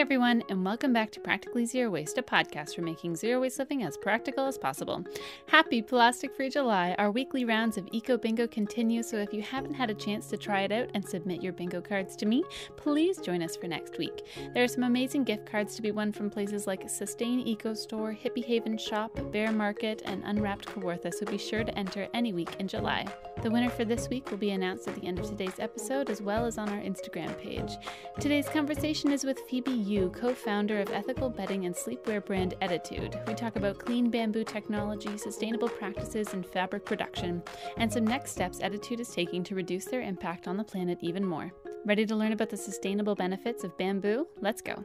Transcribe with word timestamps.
everyone, 0.00 0.42
and 0.48 0.64
welcome 0.64 0.94
back 0.94 1.10
to 1.10 1.20
Practically 1.20 1.66
Zero 1.66 1.90
Waste, 1.90 2.16
a 2.16 2.22
podcast 2.22 2.74
for 2.74 2.80
making 2.80 3.16
zero 3.16 3.38
waste 3.38 3.58
living 3.58 3.82
as 3.82 3.98
practical 3.98 4.46
as 4.46 4.56
possible. 4.56 5.04
Happy 5.44 5.82
Plastic 5.82 6.34
Free 6.34 6.48
July! 6.48 6.94
Our 6.96 7.10
weekly 7.10 7.44
rounds 7.44 7.76
of 7.76 7.86
Eco 7.92 8.16
Bingo 8.16 8.46
continue, 8.46 9.02
so 9.02 9.18
if 9.18 9.34
you 9.34 9.42
haven't 9.42 9.74
had 9.74 9.90
a 9.90 9.94
chance 9.94 10.28
to 10.28 10.38
try 10.38 10.62
it 10.62 10.72
out 10.72 10.88
and 10.94 11.06
submit 11.06 11.42
your 11.42 11.52
bingo 11.52 11.82
cards 11.82 12.16
to 12.16 12.24
me, 12.24 12.42
please 12.78 13.18
join 13.18 13.42
us 13.42 13.56
for 13.56 13.66
next 13.66 13.98
week. 13.98 14.24
There 14.54 14.64
are 14.64 14.68
some 14.68 14.84
amazing 14.84 15.24
gift 15.24 15.44
cards 15.44 15.76
to 15.76 15.82
be 15.82 15.90
won 15.90 16.12
from 16.12 16.30
places 16.30 16.66
like 16.66 16.88
Sustain 16.88 17.46
Eco 17.46 17.74
Store, 17.74 18.14
Hippie 18.14 18.46
Haven 18.46 18.78
Shop, 18.78 19.10
Bear 19.30 19.52
Market, 19.52 20.00
and 20.06 20.22
Unwrapped 20.24 20.64
Kawartha, 20.64 21.12
so 21.12 21.26
be 21.26 21.36
sure 21.36 21.62
to 21.62 21.78
enter 21.78 22.08
any 22.14 22.32
week 22.32 22.56
in 22.58 22.68
July. 22.68 23.06
The 23.42 23.50
winner 23.50 23.70
for 23.70 23.84
this 23.84 24.08
week 24.08 24.30
will 24.30 24.38
be 24.38 24.52
announced 24.52 24.88
at 24.88 24.94
the 24.94 25.06
end 25.06 25.18
of 25.18 25.26
today's 25.26 25.58
episode 25.58 26.08
as 26.08 26.22
well 26.22 26.46
as 26.46 26.56
on 26.56 26.70
our 26.70 26.80
Instagram 26.80 27.36
page. 27.38 27.72
Today's 28.18 28.48
conversation 28.48 29.12
is 29.12 29.24
with 29.24 29.38
Phoebe 29.40 29.89
Yu, 29.90 30.08
co 30.10 30.32
founder 30.32 30.80
of 30.80 30.92
ethical 30.92 31.28
bedding 31.28 31.66
and 31.66 31.74
sleepwear 31.74 32.24
brand 32.24 32.54
Ettitude. 32.62 33.26
We 33.26 33.34
talk 33.34 33.56
about 33.56 33.80
clean 33.80 34.08
bamboo 34.08 34.44
technology, 34.44 35.18
sustainable 35.18 35.68
practices 35.68 36.32
in 36.32 36.44
fabric 36.44 36.84
production, 36.84 37.42
and 37.76 37.92
some 37.92 38.06
next 38.06 38.30
steps 38.30 38.60
Ettitude 38.60 39.00
is 39.00 39.08
taking 39.08 39.42
to 39.42 39.56
reduce 39.56 39.86
their 39.86 40.02
impact 40.02 40.46
on 40.46 40.56
the 40.56 40.62
planet 40.62 40.98
even 41.00 41.26
more. 41.26 41.50
Ready 41.84 42.06
to 42.06 42.14
learn 42.14 42.30
about 42.30 42.50
the 42.50 42.56
sustainable 42.56 43.16
benefits 43.16 43.64
of 43.64 43.76
bamboo? 43.78 44.28
Let's 44.40 44.62
go. 44.62 44.84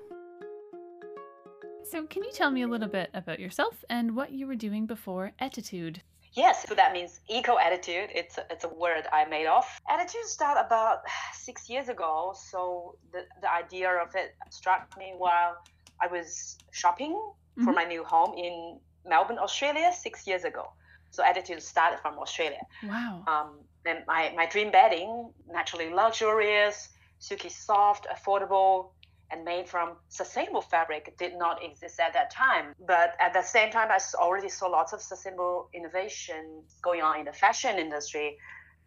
So, 1.83 2.07
can 2.07 2.23
you 2.23 2.31
tell 2.33 2.49
me 2.49 2.63
a 2.63 2.67
little 2.67 2.89
bit 2.89 3.11
about 3.13 3.39
yourself 3.39 3.85
and 3.87 4.15
what 4.15 4.31
you 4.31 4.47
were 4.47 4.55
doing 4.55 4.87
before 4.87 5.33
Ettitude? 5.39 5.97
Yes, 6.35 6.65
so 6.67 6.75
that 6.75 6.91
means 6.91 7.21
eco 7.29 7.57
attitude. 7.57 8.09
It's 8.13 8.37
a, 8.37 8.45
it's 8.49 8.65
a 8.65 8.69
word 8.69 9.07
I 9.11 9.25
made 9.25 9.45
up. 9.47 9.65
Ettitude 9.89 10.25
started 10.25 10.65
about 10.65 10.99
six 11.33 11.69
years 11.69 11.87
ago. 11.89 12.33
So 12.49 12.95
the, 13.11 13.21
the 13.41 13.51
idea 13.51 13.89
of 13.89 14.13
it 14.15 14.35
struck 14.49 14.97
me 14.97 15.13
while 15.17 15.57
I 16.01 16.07
was 16.07 16.57
shopping 16.71 17.13
mm-hmm. 17.13 17.63
for 17.63 17.71
my 17.71 17.85
new 17.85 18.03
home 18.03 18.33
in 18.37 18.79
Melbourne, 19.07 19.39
Australia, 19.39 19.91
six 19.93 20.27
years 20.27 20.43
ago. 20.43 20.71
So 21.11 21.23
Ettitude 21.23 21.61
started 21.61 21.99
from 22.01 22.19
Australia. 22.19 22.61
Wow. 22.83 23.23
Um, 23.27 23.59
and 23.85 23.99
my, 24.07 24.33
my 24.35 24.45
dream 24.47 24.71
bedding, 24.71 25.31
naturally 25.49 25.89
luxurious, 25.93 26.89
silky 27.19 27.49
soft, 27.49 28.07
affordable, 28.13 28.89
and 29.31 29.43
made 29.43 29.67
from 29.67 29.93
sustainable 30.09 30.61
fabric 30.61 31.17
did 31.17 31.37
not 31.37 31.63
exist 31.63 31.99
at 31.99 32.13
that 32.13 32.31
time. 32.31 32.75
But 32.87 33.15
at 33.19 33.33
the 33.33 33.41
same 33.41 33.71
time, 33.71 33.89
I 33.91 33.99
already 34.15 34.49
saw 34.49 34.67
lots 34.67 34.93
of 34.93 35.01
sustainable 35.01 35.69
innovation 35.73 36.63
going 36.81 37.01
on 37.01 37.19
in 37.19 37.25
the 37.25 37.33
fashion 37.33 37.77
industry. 37.77 38.37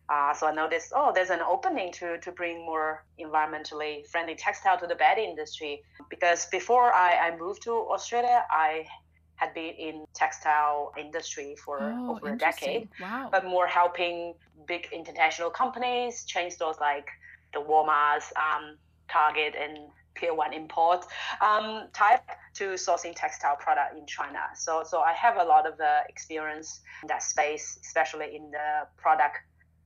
Uh, 0.08 0.32
so 0.32 0.46
I 0.46 0.54
noticed, 0.54 0.92
oh, 0.94 1.12
there's 1.14 1.30
an 1.30 1.40
opening 1.40 1.92
to, 1.94 2.18
to 2.18 2.32
bring 2.32 2.64
more 2.64 3.04
environmentally 3.20 4.06
friendly 4.06 4.34
textile 4.36 4.78
to 4.78 4.86
the 4.86 4.94
bed 4.94 5.18
industry. 5.18 5.82
Because 6.08 6.46
before 6.46 6.94
I, 6.94 7.28
I 7.28 7.36
moved 7.36 7.62
to 7.64 7.72
Australia, 7.72 8.44
I 8.50 8.86
had 9.36 9.54
been 9.54 9.74
in 9.74 10.04
textile 10.14 10.92
industry 10.98 11.56
for 11.64 11.78
oh, 11.80 12.16
over 12.16 12.32
a 12.32 12.36
decade. 12.38 12.88
Wow. 13.00 13.28
But 13.30 13.44
more 13.44 13.66
helping 13.66 14.34
big 14.66 14.88
international 14.92 15.50
companies, 15.50 16.24
chain 16.24 16.50
stores 16.50 16.76
like 16.80 17.08
the 17.52 17.60
Walmarts, 17.60 18.32
um, 18.36 18.76
Target, 19.10 19.54
and 19.60 19.78
Pier 20.18 20.34
One 20.34 20.52
import 20.52 21.04
um, 21.40 21.88
type 21.92 22.28
to 22.54 22.64
sourcing 22.74 23.14
textile 23.14 23.56
product 23.56 23.96
in 23.96 24.06
China. 24.06 24.40
So, 24.56 24.82
so 24.84 25.00
I 25.00 25.12
have 25.12 25.36
a 25.36 25.44
lot 25.44 25.66
of 25.66 25.78
uh, 25.80 26.00
experience 26.08 26.80
in 27.02 27.08
that 27.08 27.22
space, 27.22 27.78
especially 27.82 28.34
in 28.34 28.50
the 28.50 28.86
product 28.96 29.36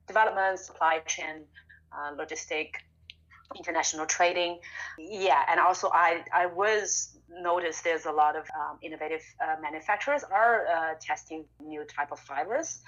development, 0.07 0.59
supply 0.59 0.99
chain, 1.05 1.45
uh, 1.91 2.15
logistic, 2.15 2.69
international 3.55 4.05
trading. 4.05 4.59
Yeah, 4.97 5.43
and 5.49 5.59
also 5.59 5.89
I 5.93 6.23
I 6.33 6.47
was 6.47 7.17
noticed 7.29 7.83
there's 7.83 8.05
a 8.05 8.11
lot 8.11 8.35
of 8.35 8.45
um, 8.59 8.77
innovative 8.81 9.23
uh, 9.41 9.55
manufacturers 9.61 10.23
are 10.23 10.67
uh, 10.67 10.93
testing 10.99 11.45
new 11.59 11.83
type 11.85 12.11
of 12.11 12.19
fibers. 12.19 12.79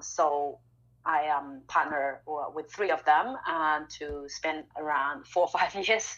So 0.00 0.58
I 1.04 1.28
um, 1.28 1.60
partner 1.68 2.22
with 2.54 2.72
three 2.72 2.90
of 2.90 3.04
them 3.04 3.36
and 3.46 3.88
to 3.98 4.24
spend 4.28 4.64
around 4.76 5.26
four 5.26 5.44
or 5.44 5.48
five 5.48 5.74
years 5.88 6.16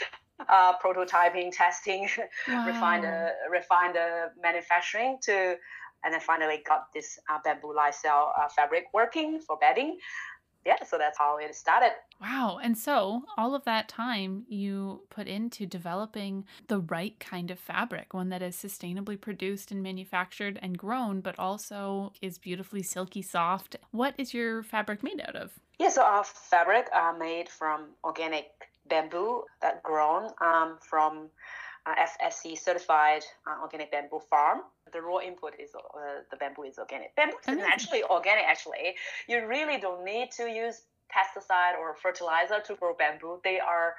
uh, 0.49 0.79
prototyping, 0.79 1.51
testing, 1.53 2.09
wow. 2.49 2.67
refine 2.67 3.03
the 3.03 3.31
refine 3.51 3.93
the 3.93 4.31
manufacturing 4.43 5.19
to, 5.23 5.57
and 6.05 6.13
then 6.13 6.21
finally 6.21 6.63
got 6.67 6.93
this 6.95 7.19
uh, 7.31 7.39
bamboo 7.45 7.75
lyocell 7.77 8.31
uh, 8.39 8.49
fabric 8.49 8.87
working 8.93 9.41
for 9.41 9.57
bedding. 9.59 9.99
Yeah, 10.67 10.83
so 10.85 10.99
that's 10.99 11.17
how 11.17 11.37
it 11.37 11.55
started. 11.55 11.93
Wow. 12.21 12.59
And 12.61 12.77
so 12.77 13.23
all 13.39 13.55
of 13.55 13.65
that 13.67 13.89
time 13.89 14.47
you 14.49 15.03
put 15.11 15.29
into 15.29 15.65
developing 15.65 16.45
the 16.67 16.81
right 16.81 17.17
kind 17.21 17.53
of 17.53 17.61
fabric, 17.61 18.13
one 18.13 18.31
that 18.31 18.43
is 18.43 18.57
sustainably 18.57 19.21
produced 19.21 19.71
and 19.71 19.81
manufactured 19.81 20.59
and 20.61 20.77
grown, 20.77 21.21
but 21.21 21.39
also 21.39 22.13
is 22.21 22.39
beautifully 22.39 22.83
silky 22.83 23.23
soft. 23.23 23.77
What 23.93 24.15
is 24.19 24.35
your 24.35 24.65
fabric 24.65 25.05
made 25.05 25.21
out 25.21 25.37
of? 25.37 25.53
Yeah, 25.79 25.91
so 25.91 26.03
our 26.03 26.25
fabric 26.25 26.89
are 26.93 27.17
made 27.17 27.49
from 27.49 27.91
organic 28.03 28.51
bamboo 28.89 29.45
that 29.63 29.83
grown 29.83 30.31
um, 30.41 30.79
from 30.81 31.31
uh, 31.87 31.95
FSC 31.95 32.59
certified 32.59 33.23
uh, 33.47 33.63
organic 33.63 33.91
bamboo 33.91 34.21
farm. 34.31 34.61
The 34.93 35.01
raw 35.01 35.19
input 35.19 35.55
is 35.59 35.75
uh, 35.75 36.23
the 36.31 36.37
bamboo 36.37 36.65
is 36.65 36.79
organic. 36.79 37.15
Bamboo 37.17 37.37
is 37.49 37.59
actually 37.59 38.03
organic. 38.05 38.45
Actually, 38.45 38.95
you 39.29 39.47
really 39.47 39.79
don't 39.79 40.05
need 40.05 40.31
to 40.33 40.49
use 40.49 40.83
pesticide 41.11 41.79
or 41.79 41.95
fertilizer 41.95 42.61
to 42.67 42.75
grow 42.75 42.95
bamboo. 42.95 43.41
They 43.45 43.61
are 43.61 43.95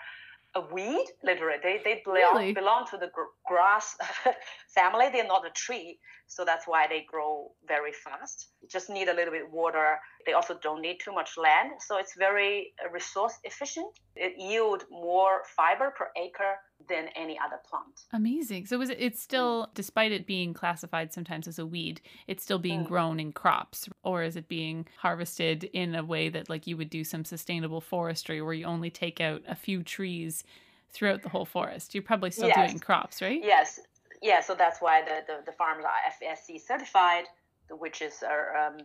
a 0.56 0.62
weed, 0.74 1.06
literally. 1.24 1.60
They, 1.62 1.80
they 1.84 2.02
belong, 2.04 2.36
really? 2.36 2.54
belong 2.54 2.86
to 2.92 2.98
the 2.98 3.10
gr- 3.14 3.34
grass 3.46 3.96
family. 4.68 5.10
They're 5.12 5.28
not 5.28 5.46
a 5.46 5.52
tree. 5.52 6.00
So 6.28 6.44
that's 6.44 6.68
why 6.68 6.88
they 6.88 7.06
grow 7.10 7.52
very 7.68 7.94
fast. 7.94 8.50
just 8.70 8.90
need 8.90 9.08
a 9.08 9.14
little 9.14 9.32
bit 9.32 9.50
water. 9.50 9.98
They 10.26 10.34
also 10.34 10.60
don't 10.62 10.82
need 10.82 10.98
too 11.04 11.14
much 11.14 11.38
land. 11.38 11.72
So 11.80 11.98
it's 11.98 12.16
very 12.18 12.74
resource 12.92 13.36
efficient. 13.44 13.88
It 14.16 14.34
yield 14.38 14.84
more 14.92 15.44
fiber 15.56 15.94
per 15.98 16.10
acre 16.18 16.56
than 16.90 17.08
any 17.16 17.40
other 17.44 17.60
plant. 17.70 18.02
Amazing. 18.14 18.66
So 18.66 18.80
is 18.82 18.90
it, 18.90 18.98
it's 19.00 19.22
still, 19.22 19.68
mm. 19.68 19.74
despite 19.74 20.12
it 20.12 20.28
being 20.28 20.54
classified 20.54 21.14
sometimes 21.14 21.48
as 21.48 21.60
a 21.60 21.66
weed, 21.66 22.02
it's 22.28 22.44
still 22.44 22.60
being 22.60 22.84
mm. 22.84 22.88
grown 22.88 23.20
in 23.20 23.32
crops, 23.32 23.88
or 24.04 24.24
is 24.24 24.36
it 24.36 24.48
being 24.48 24.86
harvested 24.98 25.64
in 25.66 25.96
a 25.96 26.04
way 26.04 26.30
that 26.30 26.50
like 26.50 26.68
you 26.68 26.78
would 26.78 26.90
do 26.90 27.04
some 27.04 27.26
sustainable 27.26 27.82
forestry 27.82 28.42
where 28.42 28.54
you 28.54 28.66
only 28.66 28.90
take 28.90 29.22
out 29.22 29.42
a 29.48 29.56
few 29.56 29.82
trees 29.82 30.44
throughout 30.92 31.24
the 31.24 31.30
whole 31.30 31.46
forest? 31.46 31.96
You're 31.96 32.04
probably 32.04 32.32
still 32.32 32.50
yes. 32.50 32.70
doing 32.70 32.80
crops, 32.80 33.22
right? 33.22 33.42
Yes. 33.44 33.80
Yeah. 34.22 34.42
So 34.42 34.56
that's 34.56 34.82
why 34.82 35.02
the, 35.04 35.24
the, 35.28 35.46
the 35.46 35.52
farms 35.52 35.86
are 35.86 36.12
FSC 36.22 36.62
certified, 36.66 37.26
which 37.70 38.02
is 38.02 38.24
uh, 38.24 38.68
um, 38.68 38.78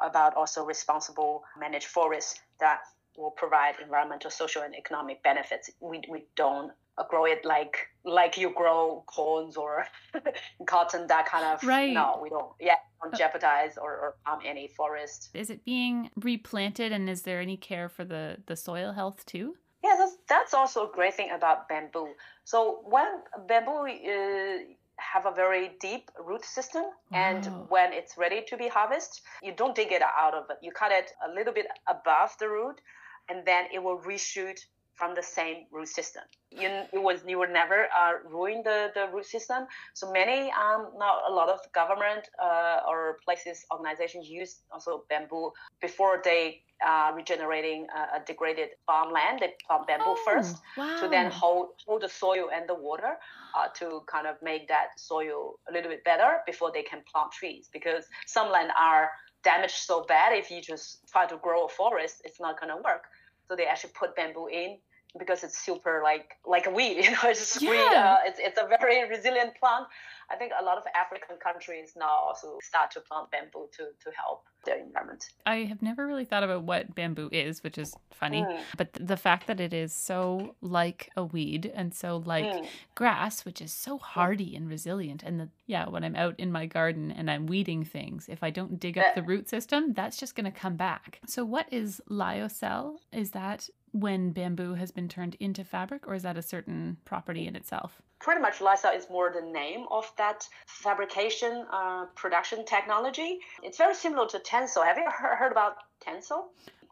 about 0.00 0.34
also 0.34 0.64
responsible 0.64 1.44
managed 1.58 1.86
forests 1.86 2.40
that 2.60 2.80
will 3.16 3.30
provide 3.30 3.74
environmental, 3.82 4.30
social, 4.30 4.62
and 4.62 4.74
economic 4.74 5.22
benefits. 5.22 5.70
We, 5.80 6.02
we 6.08 6.24
don't 6.36 6.72
grow 7.08 7.24
it 7.24 7.44
like 7.44 7.88
like 8.04 8.36
you 8.36 8.52
grow 8.54 9.02
corns 9.06 9.56
or 9.56 9.86
cotton 10.66 11.06
that 11.06 11.26
kind 11.26 11.44
of 11.46 11.62
right 11.64 11.92
no 11.92 12.18
we 12.22 12.28
don't 12.28 12.52
yeah 12.60 12.74
don't 13.02 13.14
jeopardize 13.14 13.78
or, 13.80 13.90
or 13.90 14.14
harm 14.24 14.40
any 14.44 14.68
forest 14.68 15.30
is 15.34 15.48
it 15.48 15.64
being 15.64 16.10
replanted 16.16 16.92
and 16.92 17.08
is 17.08 17.22
there 17.22 17.40
any 17.40 17.56
care 17.56 17.88
for 17.88 18.04
the 18.04 18.36
the 18.46 18.56
soil 18.56 18.92
health 18.92 19.24
too 19.24 19.54
yeah 19.82 19.94
that's, 19.98 20.16
that's 20.28 20.54
also 20.54 20.88
a 20.88 20.92
great 20.92 21.14
thing 21.14 21.30
about 21.34 21.68
bamboo 21.68 22.08
so 22.44 22.80
when 22.84 23.06
bamboo 23.48 23.86
uh, 23.86 24.58
have 24.98 25.26
a 25.26 25.34
very 25.34 25.72
deep 25.80 26.10
root 26.24 26.44
system 26.44 26.82
wow. 26.82 27.18
and 27.18 27.46
when 27.68 27.92
it's 27.92 28.16
ready 28.16 28.42
to 28.46 28.56
be 28.56 28.68
harvested 28.68 29.22
you 29.42 29.52
don't 29.52 29.74
dig 29.74 29.92
it 29.92 30.02
out 30.02 30.34
of 30.34 30.44
it 30.50 30.56
you 30.62 30.70
cut 30.72 30.92
it 30.92 31.10
a 31.28 31.34
little 31.34 31.52
bit 31.52 31.66
above 31.88 32.30
the 32.38 32.48
root 32.48 32.80
and 33.28 33.44
then 33.46 33.66
it 33.72 33.82
will 33.82 33.98
reshoot 33.98 34.58
from 35.02 35.16
the 35.16 35.22
same 35.38 35.66
root 35.72 35.88
system. 35.88 36.22
You, 36.52 36.68
it 36.92 37.02
was 37.08 37.18
you 37.26 37.36
would 37.40 37.50
never 37.50 37.88
uh, 38.00 38.12
ruin 38.30 38.62
the, 38.62 38.92
the 38.94 39.08
root 39.12 39.26
system. 39.26 39.66
So 39.94 40.12
many 40.12 40.38
um, 40.52 40.80
now 40.96 41.14
a 41.28 41.32
lot 41.32 41.48
of 41.48 41.58
government 41.72 42.28
uh, 42.40 42.88
or 42.88 43.18
places 43.24 43.66
organizations 43.72 44.28
use 44.28 44.60
also 44.70 45.02
bamboo 45.10 45.50
before 45.80 46.22
they 46.24 46.62
uh, 46.86 47.10
regenerating 47.16 47.88
a, 47.98 48.18
a, 48.18 48.20
degraded 48.24 48.68
farmland. 48.86 49.40
They 49.40 49.54
plant 49.66 49.88
bamboo 49.88 50.14
oh, 50.18 50.22
first 50.24 50.56
wow. 50.76 51.00
to 51.00 51.08
then 51.08 51.32
hold 51.32 51.70
hold 51.84 52.02
the 52.02 52.12
soil 52.22 52.46
and 52.54 52.68
the 52.68 52.78
water 52.88 53.14
uh, 53.56 53.68
to 53.78 54.02
kind 54.06 54.28
of 54.28 54.36
make 54.40 54.68
that 54.68 54.88
soil 55.10 55.58
a 55.68 55.72
little 55.72 55.90
bit 55.90 56.04
better 56.04 56.30
before 56.46 56.70
they 56.72 56.84
can 56.90 57.00
plant 57.10 57.32
trees. 57.32 57.68
Because 57.72 58.04
some 58.26 58.52
land 58.52 58.70
are 58.80 59.10
damaged 59.42 59.78
so 59.90 60.04
bad 60.04 60.32
if 60.32 60.48
you 60.52 60.60
just 60.60 60.86
try 61.10 61.26
to 61.26 61.36
grow 61.38 61.64
a 61.64 61.68
forest, 61.68 62.22
it's 62.24 62.38
not 62.38 62.60
going 62.60 62.70
to 62.76 62.80
work. 62.90 63.04
So 63.48 63.56
they 63.56 63.66
actually 63.66 63.94
put 63.98 64.14
bamboo 64.16 64.46
in 64.46 64.78
because 65.18 65.44
it's 65.44 65.58
super 65.58 66.00
like 66.02 66.36
like 66.46 66.66
a 66.66 66.70
weed. 66.70 66.96
You 67.04 67.10
know, 67.10 67.18
it's 67.24 67.60
Yeah. 67.60 67.70
really, 67.70 67.96
uh, 67.96 68.16
it's 68.26 68.38
it's 68.40 68.58
a 68.60 68.66
very 68.66 69.08
resilient 69.16 69.54
plant. 69.58 69.86
I 70.30 70.36
think 70.36 70.52
a 70.58 70.64
lot 70.64 70.78
of 70.78 70.84
African 70.94 71.36
countries 71.36 71.92
now 71.96 72.08
also 72.26 72.58
start 72.62 72.90
to 72.92 73.00
plant 73.00 73.30
bamboo 73.30 73.68
to 73.76 73.84
to 74.04 74.10
help 74.16 74.44
their 74.64 74.78
environment. 74.78 75.28
I 75.44 75.64
have 75.64 75.82
never 75.82 76.06
really 76.06 76.24
thought 76.24 76.44
about 76.44 76.62
what 76.62 76.94
bamboo 76.94 77.28
is, 77.32 77.64
which 77.64 77.76
is 77.76 77.94
funny. 78.12 78.42
Mm, 78.42 78.60
But 78.76 78.92
the 78.94 79.16
fact 79.16 79.48
that 79.48 79.60
it 79.60 79.74
is 79.74 79.92
so 79.92 80.54
like 80.60 81.10
a 81.16 81.24
weed 81.24 81.70
and 81.74 81.92
so 81.92 82.22
like 82.24 82.46
mm, 82.46 82.66
grass, 82.94 83.44
which 83.44 83.60
is 83.60 83.72
so 83.72 83.98
hardy 83.98 84.54
and 84.54 84.68
resilient. 84.68 85.24
And 85.24 85.40
the, 85.40 85.48
yeah, 85.66 85.88
when 85.88 86.04
I'm 86.04 86.14
out 86.14 86.38
in 86.38 86.52
my 86.52 86.66
garden 86.66 87.10
and 87.10 87.28
I'm 87.28 87.46
weeding 87.46 87.84
things, 87.84 88.28
if 88.28 88.42
I 88.44 88.50
don't 88.50 88.78
dig 88.78 88.96
up 88.96 89.14
the 89.16 89.22
root 89.22 89.48
system, 89.48 89.92
that's 89.94 90.16
just 90.16 90.36
going 90.36 90.50
to 90.50 90.58
come 90.58 90.76
back. 90.76 91.20
So, 91.26 91.44
what 91.44 91.66
is 91.72 92.00
lyocell? 92.08 92.98
Is 93.12 93.32
that 93.32 93.68
when 93.92 94.32
bamboo 94.32 94.74
has 94.74 94.90
been 94.90 95.08
turned 95.08 95.36
into 95.38 95.64
fabric, 95.64 96.06
or 96.08 96.14
is 96.14 96.22
that 96.22 96.36
a 96.36 96.42
certain 96.42 96.96
property 97.04 97.46
in 97.46 97.56
itself? 97.56 98.02
pretty 98.22 98.40
much 98.40 98.60
Lyocell 98.60 98.96
is 98.96 99.10
more 99.10 99.32
the 99.34 99.42
name 99.42 99.84
of 99.90 100.10
that 100.16 100.48
fabrication 100.66 101.66
uh, 101.70 102.06
production 102.14 102.64
technology. 102.64 103.40
It's 103.62 103.78
very 103.78 103.94
similar 103.94 104.28
to 104.28 104.38
Tencel. 104.38 104.84
Have 104.84 104.96
you 104.96 105.10
heard 105.10 105.52
about 105.52 105.76
Tencel? 106.00 106.44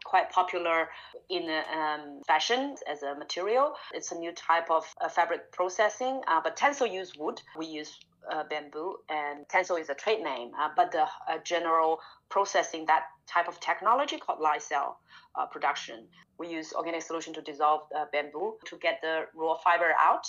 Quite 0.03 0.29
popular 0.31 0.89
in 1.29 1.47
um, 1.73 2.21
fashion 2.27 2.75
as 2.89 3.03
a 3.03 3.15
material. 3.15 3.73
It's 3.93 4.11
a 4.11 4.15
new 4.15 4.31
type 4.33 4.69
of 4.69 4.83
uh, 4.99 5.07
fabric 5.07 5.51
processing, 5.51 6.21
uh, 6.27 6.41
but 6.43 6.57
Tencel 6.57 6.91
use 6.91 7.13
wood. 7.17 7.41
We 7.55 7.67
use 7.67 7.97
uh, 8.29 8.43
bamboo, 8.49 8.97
and 9.09 9.47
Tencel 9.47 9.79
is 9.79 9.89
a 9.89 9.93
trade 9.95 10.21
name. 10.23 10.51
Uh, 10.59 10.69
but 10.75 10.91
the 10.91 11.03
uh, 11.03 11.37
general 11.43 11.99
processing 12.29 12.85
that 12.87 13.03
type 13.27 13.47
of 13.47 13.59
technology 13.59 14.17
called 14.17 14.39
Lyocell 14.39 14.95
uh, 15.35 15.45
production. 15.45 16.07
We 16.37 16.49
use 16.49 16.73
organic 16.73 17.03
solution 17.03 17.33
to 17.35 17.41
dissolve 17.41 17.81
bamboo 18.11 18.55
to 18.65 18.77
get 18.77 18.99
the 19.01 19.25
raw 19.35 19.55
fiber 19.63 19.93
out 19.99 20.25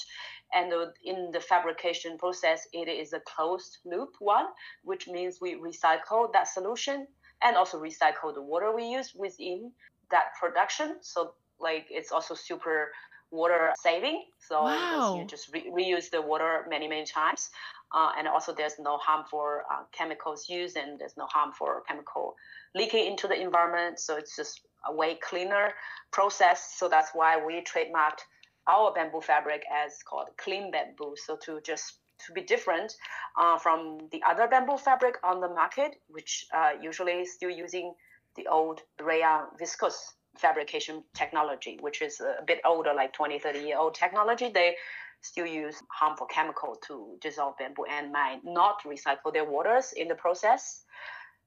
and 0.53 0.73
in 1.05 1.31
the 1.33 1.41
fabrication 1.41 2.19
process 2.19 2.67
it 2.73 2.89
is 2.89 3.13
a 3.13 3.21
closed 3.21 3.79
loop 3.85 4.11
one 4.19 4.47
which 4.85 5.09
means 5.09 5.41
we 5.41 5.55
recycle 5.55 6.31
that 6.33 6.49
solution 6.49 7.07
and 7.43 7.57
also 7.57 7.81
recycle 7.81 8.35
the 8.35 8.43
water 8.43 8.75
we 8.75 8.85
use 8.85 9.15
within 9.15 9.73
that 10.11 10.27
production 10.39 10.97
so 11.01 11.35
like 11.59 11.87
it's 11.91 12.13
also 12.13 12.35
super 12.35 12.93
water 13.31 13.73
saving 13.83 14.25
so 14.39 14.65
Wow. 14.65 15.17
you 15.19 15.25
just 15.27 15.51
re- 15.55 15.71
reuse 15.73 16.11
the 16.11 16.21
water 16.21 16.67
many 16.69 16.87
many 16.87 17.07
times 17.07 17.49
uh, 17.95 18.11
and 18.19 18.27
also 18.27 18.55
there's 18.55 18.79
no 18.79 18.97
harmful 18.99 19.61
uh, 19.71 19.83
chemicals 19.93 20.49
used 20.49 20.77
and 20.77 20.99
there's 20.99 21.17
no 21.17 21.27
harmful 21.27 21.81
chemical 21.87 22.35
leaking 22.75 23.07
into 23.07 23.29
the 23.29 23.41
environment 23.41 23.99
so 24.01 24.17
it's 24.17 24.37
just 24.37 24.63
a 24.87 24.95
way 24.95 25.15
cleaner 25.23 25.73
process 26.11 26.75
so 26.77 26.89
that's 26.89 27.11
why 27.15 27.37
we 27.45 27.63
trademarked 27.63 28.23
our 28.67 28.93
bamboo 28.93 29.21
fabric 29.21 29.65
as 29.73 30.03
called 30.03 30.29
clean 30.37 30.71
bamboo. 30.71 31.15
So 31.17 31.37
to 31.45 31.61
just 31.61 31.99
to 32.27 32.33
be 32.33 32.43
different 32.43 32.93
uh, 33.37 33.59
from 33.59 33.99
the 34.13 34.23
other 34.29 34.47
bamboo 34.47 34.77
fabric 34.77 35.17
on 35.25 35.41
the 35.41 35.49
market, 35.49 35.97
which 36.09 36.47
uh, 36.55 36.71
usually 36.81 37.25
still 37.25 37.51
using 37.51 37.95
the 38.37 38.47
old 38.47 38.81
rayon 39.01 39.47
viscose 39.61 39.99
fabrication 40.39 41.03
technology, 41.15 41.79
which 41.81 42.01
is 42.01 42.21
a 42.21 42.43
bit 42.47 42.61
older, 42.65 42.95
like 42.95 43.13
20, 43.13 43.39
30 43.39 43.59
year 43.61 43.79
old 43.79 43.95
technology. 43.95 44.51
They 44.55 44.77
still 45.23 45.47
use 45.47 45.77
harmful 45.91 46.27
chemical 46.27 46.77
to 46.87 47.17
dissolve 47.21 47.57
bamboo 47.59 47.85
and 47.91 48.13
might 48.13 48.41
not 48.45 48.83
recycle 48.85 49.33
their 49.33 49.45
waters 49.45 49.93
in 49.97 50.09
the 50.09 50.15
process. 50.15 50.85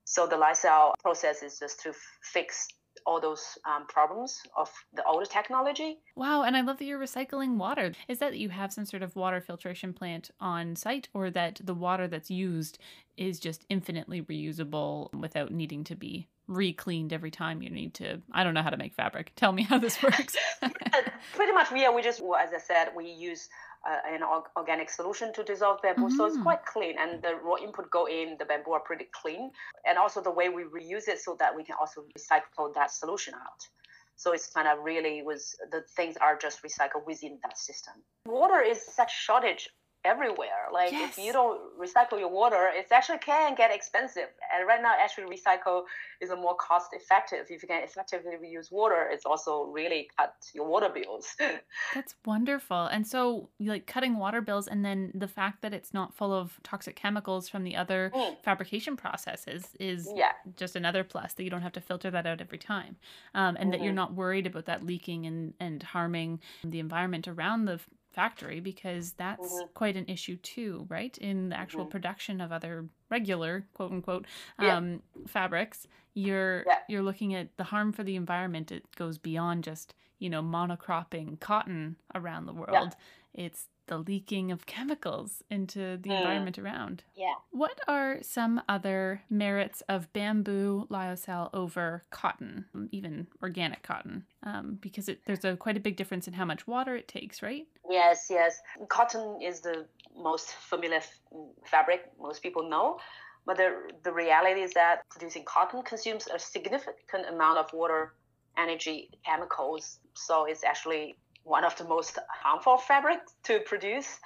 So 0.05 0.27
the 0.27 0.35
Lyocell 0.35 0.93
process 1.01 1.43
is 1.43 1.59
just 1.59 1.81
to 1.81 1.93
fix 2.21 2.67
all 3.05 3.19
those 3.19 3.57
um, 3.67 3.85
problems 3.87 4.41
of 4.55 4.71
the 4.93 5.03
older 5.03 5.25
technology. 5.25 5.97
Wow, 6.15 6.43
and 6.43 6.55
I 6.55 6.61
love 6.61 6.77
that 6.77 6.85
you're 6.85 6.99
recycling 6.99 7.57
water. 7.57 7.91
Is 8.07 8.19
that 8.19 8.37
you 8.37 8.49
have 8.49 8.73
some 8.73 8.85
sort 8.85 9.03
of 9.03 9.15
water 9.15 9.41
filtration 9.41 9.93
plant 9.93 10.31
on 10.39 10.75
site, 10.75 11.09
or 11.13 11.29
that 11.31 11.59
the 11.63 11.73
water 11.73 12.07
that's 12.07 12.31
used 12.31 12.79
is 13.17 13.39
just 13.39 13.65
infinitely 13.69 14.21
reusable 14.21 15.13
without 15.13 15.51
needing 15.51 15.83
to 15.85 15.95
be 15.95 16.27
re-cleaned 16.47 17.13
every 17.13 17.31
time 17.31 17.61
you 17.61 17.69
need 17.69 17.93
to? 17.95 18.21
I 18.31 18.43
don't 18.43 18.53
know 18.53 18.61
how 18.61 18.69
to 18.69 18.77
make 18.77 18.93
fabric. 18.93 19.31
Tell 19.35 19.51
me 19.51 19.63
how 19.63 19.77
this 19.77 20.01
works. 20.01 20.35
Pretty 21.35 21.51
much, 21.53 21.67
yeah, 21.75 21.91
we 21.93 22.01
just, 22.01 22.19
as 22.21 22.53
I 22.53 22.59
said, 22.59 22.89
we 22.95 23.09
use 23.09 23.49
uh, 23.87 23.97
an 24.11 24.23
org- 24.23 24.49
organic 24.57 24.89
solution 24.89 25.31
to 25.33 25.43
dissolve 25.43 25.81
bamboo, 25.81 26.09
so 26.09 26.25
it's 26.25 26.37
Mhm. 26.37 26.43
quite 26.43 26.65
clean. 26.65 26.95
And 26.97 27.21
the 27.21 27.35
raw 27.35 27.55
input 27.55 27.91
go 27.91 28.07
in, 28.07 28.35
the 28.39 28.45
bamboo 28.45 28.71
are 28.71 28.79
pretty 28.79 29.05
clean. 29.11 29.51
And 29.85 29.97
also 29.97 30.21
the 30.21 30.31
way 30.31 30.49
we 30.49 30.63
reuse 30.63 31.07
it 31.07 31.19
so 31.19 31.35
that 31.39 31.55
we 31.55 31.63
can 31.63 31.75
also 31.79 32.03
recycle 32.17 32.73
that 32.73 32.91
solution 32.91 33.33
out. 33.35 33.67
So 34.15 34.31
it's 34.31 34.47
kind 34.51 34.67
of 34.67 34.79
really 34.83 35.21
was 35.23 35.55
the 35.71 35.81
things 35.95 36.15
are 36.17 36.37
just 36.37 36.63
recycled 36.63 37.05
within 37.05 37.37
that 37.43 37.57
system. 37.57 37.95
Water 38.25 38.61
is 38.61 38.81
such 38.81 39.11
shortage 39.13 39.69
everywhere. 40.05 40.69
Like 40.71 40.93
if 40.93 41.17
you 41.17 41.33
don't 41.33 41.59
recycle 41.79 42.19
your 42.19 42.29
water, 42.29 42.69
it 42.73 42.87
actually 42.91 43.17
can 43.19 43.55
get 43.55 43.71
expensive. 43.71 44.29
And 44.53 44.67
right 44.67 44.81
now, 44.81 44.93
actually, 44.99 45.25
recycle 45.35 45.83
is 46.21 46.29
a 46.29 46.35
more 46.35 46.55
cost 46.55 46.89
effective. 46.93 47.47
If 47.49 47.61
you 47.63 47.67
can 47.67 47.83
effectively 47.83 48.33
reuse 48.41 48.71
water, 48.71 49.07
it's 49.11 49.25
also 49.25 49.63
really 49.65 50.09
cut 50.17 50.35
your 50.53 50.67
water 50.67 50.89
bills. 50.89 51.35
That's 51.91 52.15
wonderful. 52.25 52.87
And 52.87 53.07
so, 53.07 53.49
like 53.59 53.87
cutting 53.87 54.17
water 54.17 54.41
bills, 54.41 54.67
and 54.67 54.83
then 54.83 55.11
the 55.15 55.29
fact 55.29 55.61
that 55.61 55.73
it's 55.73 55.93
not 55.93 56.13
full 56.13 56.33
of 56.33 56.59
toxic 56.61 56.95
chemicals 56.97 57.47
from 57.47 57.63
the 57.63 57.75
other 57.77 58.11
Mm. 58.13 58.35
fabrication 58.43 58.97
processes 58.97 59.75
is 59.79 60.11
yeah. 60.15 60.33
just 60.57 60.75
another 60.75 61.03
plus 61.05 61.33
that 61.33 61.43
you 61.43 61.49
don't 61.49 61.61
have 61.61 61.71
to 61.73 61.81
filter 61.81 62.11
that 62.11 62.25
out 62.27 62.41
every 62.41 62.57
time, 62.57 62.97
um, 63.33 63.55
and 63.57 63.71
that 63.71 63.81
you're 63.81 63.93
Mhm. 63.93 63.95
not 63.95 64.13
worried 64.13 64.45
about 64.45 64.65
that 64.65 64.83
leaking 64.85 65.25
and 65.25 65.53
and 65.59 65.83
harming 65.83 66.41
the 66.63 66.79
environment 66.79 67.27
around 67.27 67.65
the 67.65 67.79
factory 68.15 68.59
because 68.61 69.13
that's 69.13 69.63
Mhm. 69.63 69.69
quite 69.75 69.97
an 69.97 70.05
issue 70.07 70.37
too, 70.37 70.87
right? 70.89 71.17
In 71.19 71.49
the 71.49 71.57
actual 71.57 71.85
Mhm. 71.85 71.91
production 71.91 72.41
of 72.41 72.51
other 72.51 72.89
regular 73.11 73.67
quote 73.73 73.91
unquote 73.91 74.25
Yeah. 74.57 74.77
um, 74.77 75.03
fabrics, 75.27 75.87
you're 76.15 76.65
Yeah. 76.65 76.79
you're 76.87 77.03
looking 77.03 77.35
at 77.35 77.55
the 77.57 77.65
harm 77.65 77.91
for 77.93 78.03
the 78.03 78.15
environment. 78.15 78.71
It 78.71 78.85
goes 78.95 79.17
beyond 79.19 79.63
just 79.65 79.95
you 80.19 80.29
know 80.29 80.41
monocropping 80.43 81.39
cotton 81.39 81.97
around 82.15 82.45
the 82.47 82.53
world. 82.53 82.95
It's 83.33 83.69
the 83.87 83.97
leaking 83.97 84.51
of 84.51 84.65
chemicals 84.65 85.43
into 85.49 85.97
the 85.97 86.09
Mm. 86.09 86.17
environment 86.17 86.59
around. 86.59 87.03
Yeah. 87.15 87.33
What 87.51 87.79
are 87.87 88.21
some 88.21 88.61
other 88.67 89.21
merits 89.29 89.81
of 89.87 90.11
bamboo 90.13 90.87
lyocell 90.89 91.49
over 91.53 92.03
cotton, 92.09 92.65
even 92.91 93.27
organic 93.41 93.83
cotton? 93.83 94.25
Um, 94.43 94.77
because 94.81 95.07
it, 95.09 95.21
there's 95.25 95.45
a 95.45 95.55
quite 95.55 95.77
a 95.77 95.79
big 95.79 95.95
difference 95.97 96.27
in 96.27 96.33
how 96.33 96.45
much 96.45 96.67
water 96.67 96.95
it 96.95 97.07
takes, 97.07 97.41
right? 97.41 97.67
Yes, 97.89 98.27
yes. 98.29 98.59
Cotton 98.89 99.39
is 99.41 99.61
the 99.61 99.85
most 100.17 100.47
familiar 100.53 100.97
f- 100.97 101.19
fabric 101.65 102.11
most 102.19 102.41
people 102.41 102.67
know. 102.69 102.99
But 103.45 103.57
the, 103.57 103.77
the 104.03 104.11
reality 104.11 104.61
is 104.61 104.73
that 104.73 105.07
producing 105.09 105.43
cotton 105.45 105.83
consumes 105.83 106.27
a 106.33 106.39
significant 106.39 107.27
amount 107.29 107.59
of 107.59 107.71
water, 107.73 108.15
energy, 108.57 109.11
chemicals. 109.23 109.99
So 110.15 110.45
it's 110.45 110.63
actually 110.63 111.15
one 111.45 111.63
of 111.63 111.75
the 111.77 111.85
most 111.85 112.19
harmful 112.43 112.77
fabrics 112.77 113.33
to 113.43 113.59
produce. 113.61 114.19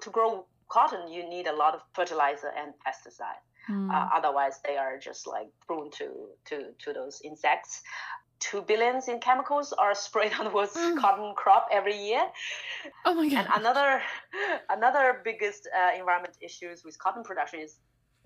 To 0.00 0.10
grow 0.10 0.46
cotton, 0.68 1.12
you 1.12 1.28
need 1.28 1.46
a 1.46 1.54
lot 1.54 1.74
of 1.74 1.82
fertilizer 1.92 2.50
and 2.56 2.72
pesticide. 2.84 3.42
Hmm. 3.66 3.90
Uh, 3.90 4.08
otherwise, 4.14 4.60
they 4.66 4.76
are 4.76 4.98
just 4.98 5.26
like 5.26 5.48
prone 5.66 5.90
to, 5.92 6.08
to, 6.46 6.56
to 6.78 6.92
those 6.92 7.20
insects. 7.22 7.82
Two 8.40 8.62
billions 8.62 9.08
in 9.08 9.20
chemicals 9.20 9.72
are 9.72 9.94
sprayed 10.06 10.32
on 10.38 10.44
the 10.46 10.50
world's 10.50 10.74
Mm. 10.74 10.98
cotton 11.00 11.34
crop 11.36 11.68
every 11.70 11.96
year. 11.96 12.24
oh 13.04 13.14
my 13.14 13.28
god! 13.28 13.46
And 13.46 13.60
another 13.60 14.02
another 14.70 15.20
biggest 15.24 15.68
uh, 15.78 15.96
environment 15.98 16.36
issues 16.40 16.82
with 16.84 16.98
cotton 16.98 17.22
production 17.22 17.60
is 17.60 17.76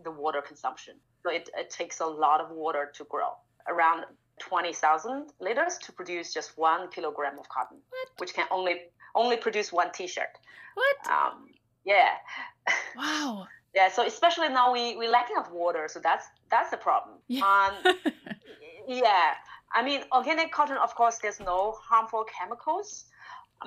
the 0.03 0.11
water 0.11 0.41
consumption. 0.43 0.95
So 1.23 1.31
it, 1.31 1.51
it 1.57 1.71
takes 1.71 2.01
a 2.01 2.07
lot 2.07 2.41
of 2.41 2.51
water 2.51 2.91
to 2.95 3.05
grow, 3.05 3.31
around 3.69 4.05
20,000 4.41 5.33
liters 5.41 5.79
to 5.79 5.93
produce 5.93 6.33
just 6.35 6.57
one 6.59 6.91
kilogram 6.91 7.39
of 7.39 7.49
cotton, 7.49 7.79
What? 7.91 8.09
which 8.19 8.35
can 8.35 8.47
only 8.51 8.75
only 9.15 9.37
produce 9.37 9.73
one 9.73 9.91
T-shirt. 9.93 10.33
what? 10.75 10.97
Um, 11.11 11.47
yeah, 11.85 12.13
Wow. 12.97 13.47
yeah. 13.75 13.89
So 13.91 14.07
especially 14.07 14.49
now 14.49 14.73
we 14.73 14.97
we 14.97 15.09
lacking 15.09 15.37
of 15.39 15.51
water, 15.53 15.89
so 15.89 16.01
that's 16.01 16.27
that's 16.51 16.71
the 16.71 16.77
problem. 16.77 17.17
Yeah. 17.29 17.45
Um, 17.45 17.95
yeah, 18.89 19.35
I 19.75 19.83
mean, 19.83 20.03
organic 20.13 20.53
cotton, 20.53 20.77
of 20.79 20.95
course, 20.95 21.19
there's 21.19 21.41
no 21.41 21.73
harmful 21.83 22.25
chemicals, 22.25 23.05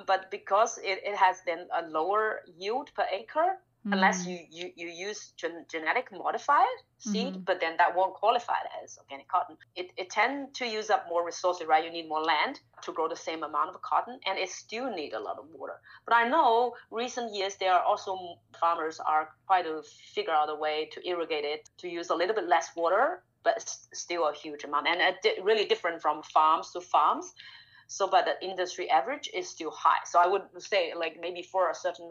but 0.06 0.30
because 0.30 0.78
it, 0.78 0.98
it 1.04 1.16
has 1.16 1.36
then 1.46 1.66
a 1.80 1.88
lower 1.88 2.40
yield 2.56 2.90
per 2.94 3.06
acre, 3.12 3.58
unless 3.90 4.24
Mm. 4.24 4.30
you, 4.30 4.38
you, 4.50 4.72
you 4.76 4.88
use 5.08 5.32
gen- 5.36 5.66
genetic 5.68 6.12
modified 6.12 6.76
seed, 6.98 7.34
Mhm. 7.34 7.44
but 7.44 7.58
then 7.60 7.76
that 7.78 7.94
won't 7.96 8.14
qualify 8.14 8.58
as 8.82 8.96
organic 8.98 9.26
cotton. 9.28 9.56
It, 9.74 9.92
it 9.96 10.10
tend 10.10 10.54
to 10.54 10.66
use 10.66 10.88
up 10.90 11.08
more 11.08 11.24
resources, 11.24 11.66
right? 11.66 11.84
You 11.84 11.90
need 11.90 12.08
more 12.08 12.22
land 12.22 12.60
to 12.82 12.92
grow 12.92 13.08
the 13.08 13.16
same 13.16 13.42
amount 13.42 13.70
of 13.70 13.82
cotton, 13.82 14.20
and 14.26 14.38
it 14.38 14.48
still 14.50 14.88
need 14.90 15.12
a 15.14 15.20
lot 15.20 15.38
of 15.38 15.46
water. 15.50 15.80
But 16.04 16.14
I 16.14 16.28
know 16.28 16.74
recent 16.90 17.34
years 17.34 17.56
there 17.56 17.72
are 17.72 17.82
also 17.82 18.38
farmers 18.60 19.00
are 19.00 19.30
trying 19.46 19.64
to 19.64 19.82
figure 20.14 20.32
out 20.32 20.48
a 20.48 20.54
way 20.54 20.88
to 20.92 21.08
irrigate 21.08 21.44
it 21.44 21.68
to 21.78 21.88
use 21.88 22.10
a 22.10 22.14
little 22.14 22.34
bit 22.34 22.46
less 22.48 22.70
water, 22.76 23.24
but 23.42 23.60
still 23.92 24.28
a 24.28 24.32
huge 24.32 24.64
amount, 24.64 24.86
and 24.86 25.00
it 25.00 25.16
di- 25.22 25.40
really 25.42 25.64
different 25.64 26.00
from 26.00 26.22
farms 26.22 26.70
to 26.72 26.80
farms. 26.80 27.34
So, 27.88 28.08
but 28.08 28.24
the 28.24 28.42
industry 28.44 28.88
average 28.88 29.28
is 29.34 29.48
still 29.48 29.70
high. 29.70 30.00
So 30.06 30.18
I 30.18 30.26
would 30.26 30.42
say, 30.62 30.94
like 30.94 31.18
maybe 31.20 31.42
for 31.42 31.70
a 31.70 31.74
certain 31.74 32.10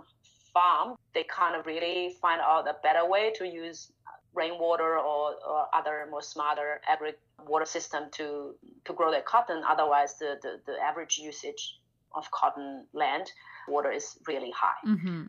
farm, 0.53 0.95
they 1.13 1.23
kind 1.23 1.55
of 1.55 1.65
really 1.65 2.15
find 2.21 2.41
out 2.41 2.67
a 2.67 2.75
better 2.83 3.07
way 3.07 3.31
to 3.35 3.47
use 3.47 3.91
rainwater 4.33 4.97
or, 4.97 5.35
or 5.45 5.67
other 5.73 6.07
more 6.09 6.21
smarter 6.21 6.79
agri 6.87 7.13
water 7.45 7.65
system 7.65 8.03
to 8.11 8.55
to 8.85 8.93
grow 8.93 9.11
their 9.11 9.21
cotton. 9.21 9.63
Otherwise, 9.67 10.17
the, 10.19 10.37
the, 10.41 10.59
the 10.65 10.79
average 10.79 11.17
usage 11.17 11.79
of 12.15 12.29
cotton 12.31 12.85
land 12.93 13.31
water 13.67 13.91
is 13.91 14.17
really 14.27 14.51
high. 14.51 14.87
Mm-hmm. 14.87 15.23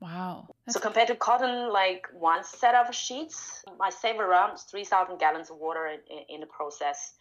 Wow. 0.00 0.48
That's 0.64 0.74
so 0.74 0.80
compared 0.80 1.08
to 1.08 1.16
cotton, 1.16 1.72
like 1.72 2.06
one 2.12 2.44
set 2.44 2.74
of 2.74 2.94
sheets, 2.94 3.64
I 3.80 3.90
save 3.90 4.20
around 4.20 4.56
3,000 4.58 5.18
gallons 5.18 5.50
of 5.50 5.56
water 5.56 5.88
in, 5.88 5.98
in, 6.28 6.40
the 6.40 6.46
process. 6.46 7.14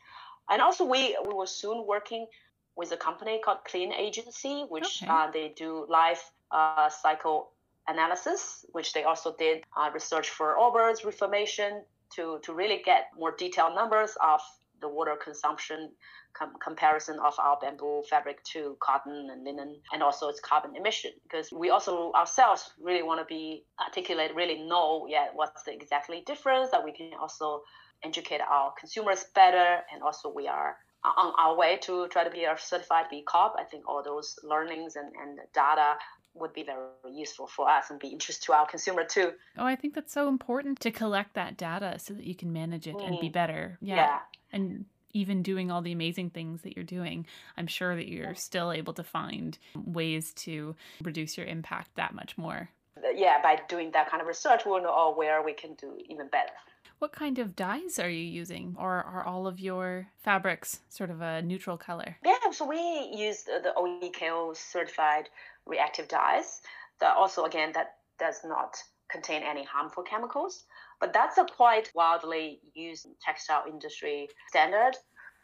And 0.49 0.61
also, 0.61 0.85
we, 0.85 1.17
we 1.25 1.33
were 1.33 1.47
soon 1.47 1.87
working 1.87 2.27
with 2.75 2.91
a 2.91 2.97
company 2.97 3.41
called 3.43 3.59
Clean 3.65 3.91
Agency, 3.91 4.63
which 4.69 5.01
okay. 5.01 5.11
uh, 5.11 5.31
they 5.31 5.53
do 5.57 5.87
life 5.89 6.31
uh, 6.51 6.89
cycle 6.89 7.51
analysis, 7.87 8.65
which 8.71 8.93
they 8.93 9.03
also 9.03 9.35
did 9.37 9.63
uh, 9.77 9.89
research 9.93 10.29
for 10.29 10.55
Allbirds 10.57 11.05
reformation 11.05 11.83
to, 12.15 12.39
to 12.43 12.53
really 12.53 12.81
get 12.83 13.07
more 13.17 13.33
detailed 13.37 13.75
numbers 13.75 14.15
of 14.23 14.41
the 14.81 14.87
water 14.87 15.15
consumption 15.21 15.91
com- 16.37 16.53
comparison 16.63 17.17
of 17.19 17.33
our 17.39 17.57
bamboo 17.61 18.03
fabric 18.09 18.43
to 18.43 18.77
cotton 18.79 19.29
and 19.31 19.43
linen 19.43 19.79
and 19.91 20.03
also 20.03 20.29
its 20.29 20.39
carbon 20.39 20.75
emission 20.75 21.11
because 21.23 21.51
we 21.51 21.69
also 21.69 22.11
ourselves 22.13 22.71
really 22.79 23.01
want 23.01 23.19
to 23.19 23.25
be 23.25 23.63
articulate 23.79 24.35
really 24.35 24.61
know 24.61 25.07
yeah 25.09 25.27
what's 25.33 25.63
the 25.63 25.73
exactly 25.73 26.23
difference 26.27 26.69
that 26.69 26.83
we 26.83 26.91
can 26.91 27.11
also 27.19 27.61
educate 28.03 28.41
our 28.41 28.71
consumers 28.79 29.25
better 29.33 29.79
and 29.91 30.03
also 30.03 30.31
we 30.31 30.47
are 30.47 30.77
on 31.03 31.33
our 31.37 31.55
way 31.55 31.77
to 31.77 32.07
try 32.09 32.23
to 32.23 32.29
be 32.29 32.43
a 32.43 32.55
certified 32.57 33.05
B 33.09 33.21
Corp. 33.21 33.53
I 33.57 33.63
think 33.63 33.87
all 33.87 34.03
those 34.03 34.37
learnings 34.43 34.95
and, 34.95 35.13
and 35.15 35.39
data 35.53 35.95
would 36.39 36.53
be 36.53 36.63
very 36.63 36.79
useful 37.11 37.47
for 37.47 37.69
us 37.69 37.89
and 37.89 37.99
be 37.99 38.07
interest 38.07 38.43
to 38.43 38.53
our 38.53 38.65
consumer 38.67 39.03
too. 39.03 39.31
Oh, 39.57 39.65
I 39.65 39.75
think 39.75 39.93
that's 39.93 40.13
so 40.13 40.27
important 40.27 40.79
to 40.81 40.91
collect 40.91 41.33
that 41.35 41.57
data 41.57 41.97
so 41.99 42.13
that 42.13 42.23
you 42.23 42.35
can 42.35 42.53
manage 42.53 42.87
it 42.87 42.95
mm. 42.95 43.07
and 43.07 43.19
be 43.19 43.29
mm. 43.29 43.33
better. 43.33 43.77
Yeah. 43.81 43.95
yeah. 43.95 44.19
And 44.51 44.85
even 45.13 45.41
doing 45.41 45.71
all 45.71 45.81
the 45.81 45.91
amazing 45.91 46.29
things 46.29 46.61
that 46.61 46.75
you're 46.75 46.85
doing, 46.85 47.25
I'm 47.57 47.67
sure 47.67 47.95
that 47.95 48.07
you're 48.07 48.35
still 48.35 48.71
able 48.71 48.93
to 48.93 49.03
find 49.03 49.57
ways 49.75 50.33
to 50.33 50.75
reduce 51.03 51.37
your 51.37 51.45
impact 51.45 51.95
that 51.95 52.13
much 52.13 52.37
more. 52.37 52.69
Yeah, 53.15 53.41
by 53.41 53.59
doing 53.67 53.91
that 53.91 54.09
kind 54.09 54.21
of 54.21 54.27
research, 54.27 54.63
we'll 54.65 54.81
know 54.81 55.13
where 55.15 55.41
we 55.43 55.53
can 55.53 55.73
do 55.75 55.97
even 56.09 56.27
better. 56.27 56.53
What 56.99 57.11
kind 57.11 57.37
of 57.37 57.55
dyes 57.55 57.99
are 57.99 58.09
you 58.09 58.23
using, 58.23 58.75
or 58.79 59.03
are 59.03 59.23
all 59.23 59.45
of 59.45 59.59
your 59.59 60.07
fabrics 60.17 60.79
sort 60.89 61.11
of 61.11 61.21
a 61.21 61.43
neutral 61.43 61.77
color? 61.77 62.17
Yeah, 62.25 62.51
so 62.51 62.65
we 62.65 63.11
use 63.15 63.43
the 63.43 63.71
OEKO 63.77 64.57
certified 64.57 65.29
reactive 65.67 66.07
dyes. 66.07 66.61
That 66.99 67.15
also, 67.15 67.45
again, 67.45 67.71
that 67.73 67.97
does 68.17 68.39
not 68.43 68.77
contain 69.11 69.43
any 69.43 69.63
harmful 69.63 70.01
chemicals. 70.03 70.65
But 70.99 71.13
that's 71.13 71.37
a 71.37 71.45
quite 71.45 71.91
widely 71.93 72.61
used 72.73 73.07
textile 73.23 73.65
industry 73.69 74.29
standard. 74.49 74.97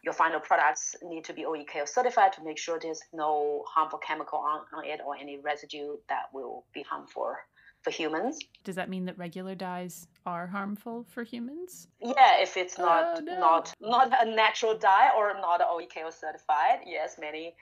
Your 0.03 0.13
final 0.13 0.39
products 0.39 0.95
need 1.03 1.23
to 1.25 1.33
be 1.33 1.45
OEKO 1.45 1.87
certified 1.87 2.33
to 2.33 2.43
make 2.43 2.57
sure 2.57 2.79
there's 2.79 3.01
no 3.13 3.63
harmful 3.67 3.99
chemical 3.99 4.39
on, 4.39 4.61
on 4.75 4.85
it 4.85 4.99
or 5.05 5.15
any 5.15 5.39
residue 5.39 5.97
that 6.09 6.23
will 6.33 6.65
be 6.73 6.81
harmful 6.81 7.35
for 7.83 7.91
humans. 7.91 8.39
Does 8.63 8.75
that 8.75 8.89
mean 8.89 9.05
that 9.05 9.17
regular 9.17 9.55
dyes 9.55 10.07
are 10.25 10.47
harmful 10.47 11.05
for 11.09 11.23
humans? 11.23 11.87
Yeah, 12.01 12.41
if 12.41 12.57
it's 12.57 12.77
not 12.77 13.17
oh, 13.17 13.21
no. 13.21 13.39
not 13.39 13.73
not 13.81 14.25
a 14.25 14.29
natural 14.29 14.77
dye 14.77 15.11
or 15.17 15.33
not 15.33 15.61
OEKO 15.61 16.11
certified. 16.13 16.79
Yes, 16.85 17.17
many 17.19 17.55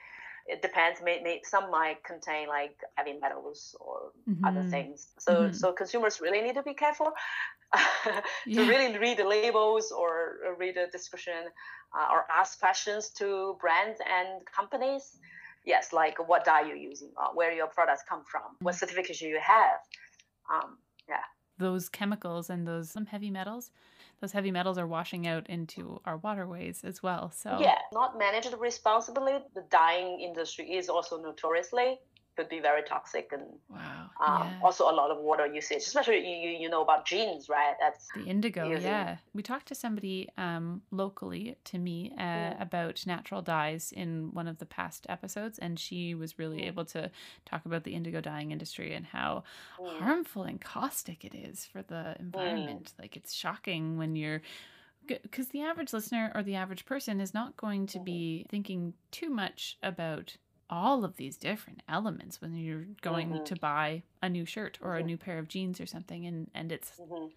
it 0.47 0.61
depends. 0.61 1.01
May, 1.03 1.21
may, 1.21 1.41
some 1.43 1.69
might 1.71 2.03
contain 2.03 2.47
like 2.47 2.75
heavy 2.95 3.17
metals 3.19 3.75
or 3.79 4.11
mm-hmm. 4.29 4.45
other 4.45 4.63
things. 4.63 5.07
So 5.19 5.33
mm-hmm. 5.33 5.53
so 5.53 5.71
consumers 5.71 6.21
really 6.21 6.41
need 6.41 6.55
to 6.55 6.63
be 6.63 6.73
careful 6.73 7.11
to 7.73 8.23
yeah. 8.45 8.67
really 8.67 8.97
read 8.97 9.17
the 9.17 9.27
labels 9.27 9.91
or 9.91 10.55
read 10.57 10.75
the 10.75 10.87
description 10.91 11.45
uh, 11.97 12.07
or 12.11 12.25
ask 12.31 12.59
questions 12.59 13.09
to 13.19 13.57
brands 13.59 13.99
and 14.05 14.45
companies. 14.45 15.17
Yes, 15.65 15.93
like 15.93 16.17
what 16.27 16.43
dye 16.43 16.61
you're 16.61 16.75
using, 16.75 17.11
uh, 17.21 17.29
where 17.33 17.51
your 17.51 17.67
products 17.67 18.03
come 18.07 18.23
from, 18.29 18.41
what 18.59 18.73
mm-hmm. 18.73 18.79
certification 18.79 19.29
you 19.29 19.39
have. 19.41 19.79
Um, 20.51 20.77
yeah. 21.07 21.23
Those 21.57 21.89
chemicals 21.89 22.49
and 22.49 22.67
those 22.67 22.89
some 22.89 23.05
heavy 23.05 23.29
metals 23.29 23.71
those 24.21 24.31
heavy 24.31 24.51
metals 24.51 24.77
are 24.77 24.85
washing 24.85 25.25
out 25.27 25.49
into 25.49 25.99
our 26.05 26.17
waterways 26.17 26.83
as 26.83 27.01
well. 27.01 27.31
So 27.31 27.57
yeah, 27.59 27.79
not 27.91 28.17
managed 28.17 28.53
responsibly. 28.57 29.39
The 29.55 29.65
dyeing 29.69 30.21
industry 30.21 30.73
is 30.73 30.89
also 30.89 31.19
notoriously 31.19 31.99
could 32.35 32.49
be 32.49 32.59
very 32.59 32.81
toxic 32.83 33.31
and 33.33 33.43
wow. 33.69 34.09
Um, 34.25 34.47
yeah. 34.47 34.59
also 34.63 34.89
a 34.89 34.93
lot 34.93 35.11
of 35.11 35.17
water 35.17 35.45
usage, 35.45 35.79
especially 35.79 36.19
you, 36.19 36.49
you, 36.49 36.57
you 36.59 36.69
know 36.69 36.81
about 36.81 37.05
jeans, 37.05 37.49
right? 37.49 37.75
That's 37.79 38.07
the 38.15 38.23
indigo. 38.23 38.69
Using... 38.69 38.85
Yeah, 38.85 39.17
we 39.33 39.43
talked 39.43 39.67
to 39.67 39.75
somebody 39.75 40.29
um, 40.37 40.81
locally 40.91 41.57
to 41.65 41.77
me 41.77 42.13
uh, 42.17 42.21
mm. 42.21 42.61
about 42.61 43.05
natural 43.05 43.41
dyes 43.41 43.93
in 43.95 44.33
one 44.33 44.47
of 44.47 44.59
the 44.59 44.65
past 44.65 45.05
episodes, 45.09 45.59
and 45.59 45.79
she 45.79 46.15
was 46.15 46.39
really 46.39 46.61
mm. 46.61 46.67
able 46.67 46.85
to 46.85 47.11
talk 47.45 47.65
about 47.65 47.83
the 47.83 47.93
indigo 47.93 48.21
dyeing 48.21 48.51
industry 48.51 48.93
and 48.93 49.05
how 49.05 49.43
mm. 49.79 49.99
harmful 49.99 50.43
and 50.43 50.61
caustic 50.61 51.25
it 51.25 51.35
is 51.35 51.65
for 51.65 51.81
the 51.81 52.15
environment. 52.19 52.93
Mm. 52.95 53.01
Like 53.01 53.17
it's 53.17 53.33
shocking 53.33 53.97
when 53.97 54.15
you're 54.15 54.41
because 55.07 55.47
the 55.47 55.61
average 55.61 55.93
listener 55.93 56.31
or 56.35 56.43
the 56.43 56.55
average 56.55 56.85
person 56.85 57.19
is 57.19 57.33
not 57.33 57.57
going 57.57 57.87
to 57.87 57.99
be 57.99 58.41
mm-hmm. 58.41 58.49
thinking 58.49 58.93
too 59.09 59.29
much 59.29 59.77
about 59.81 60.37
all 60.71 61.03
of 61.03 61.17
these 61.17 61.35
different 61.35 61.83
elements 61.87 62.41
when 62.41 62.55
you're 62.55 62.85
going 63.01 63.29
mm-hmm. 63.29 63.43
to 63.43 63.55
buy 63.57 64.01
a 64.23 64.29
new 64.29 64.45
shirt 64.45 64.79
or 64.81 64.91
mm-hmm. 64.91 65.03
a 65.03 65.05
new 65.05 65.17
pair 65.17 65.37
of 65.37 65.47
jeans 65.47 65.79
or 65.79 65.85
something 65.85 66.25
and 66.25 66.49
and 66.55 66.71
it's 66.71 66.93
mm-hmm. 66.99 67.27